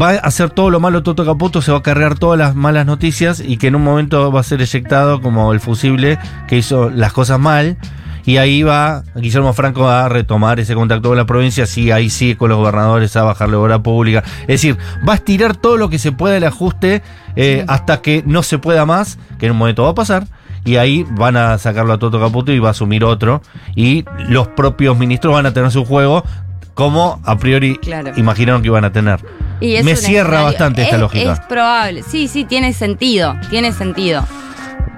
[0.00, 2.84] va a hacer todo lo malo Toto Caputo, se va a cargar todas las malas
[2.86, 6.90] noticias y que en un momento va a ser eyectado como el fusible que hizo
[6.90, 7.76] las cosas mal
[8.24, 12.34] Y ahí va Guillermo Franco a retomar ese contacto con la provincia, sí, ahí sí,
[12.36, 14.22] con los gobernadores a bajarle obra pública.
[14.42, 14.76] Es decir,
[15.08, 17.02] va a estirar todo lo que se pueda el ajuste
[17.34, 20.26] eh, hasta que no se pueda más, que en un momento va a pasar.
[20.64, 23.42] Y ahí van a sacarlo a Toto Caputo y va a asumir otro.
[23.74, 26.22] Y los propios ministros van a tener su juego
[26.74, 28.12] como a priori Claro.
[28.16, 29.18] imaginaron que iban a tener.
[29.60, 31.32] Y Me cierra escenario- bastante esta es- lógica.
[31.32, 32.02] Es probable.
[32.04, 33.34] Sí, sí, tiene sentido.
[33.50, 34.24] Tiene sentido.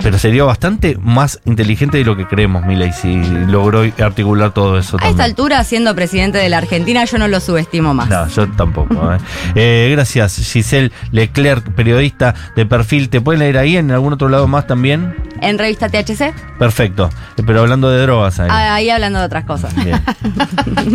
[0.03, 4.97] Pero sería bastante más inteligente de lo que creemos, Milei, si logró articular todo eso.
[5.01, 8.09] A esta altura, siendo presidente de la Argentina, yo no lo subestimo más.
[8.09, 9.13] No, yo tampoco.
[9.13, 9.19] eh.
[9.57, 13.09] Eh, gracias, Giselle Leclerc, periodista de perfil.
[13.09, 15.15] ¿Te pueden leer ahí en algún otro lado más también?
[15.41, 17.11] En revista THC, Perfecto.
[17.47, 18.49] Pero hablando de drogas ahí.
[18.51, 19.75] ahí hablando de otras cosas.
[19.85, 20.01] Bien.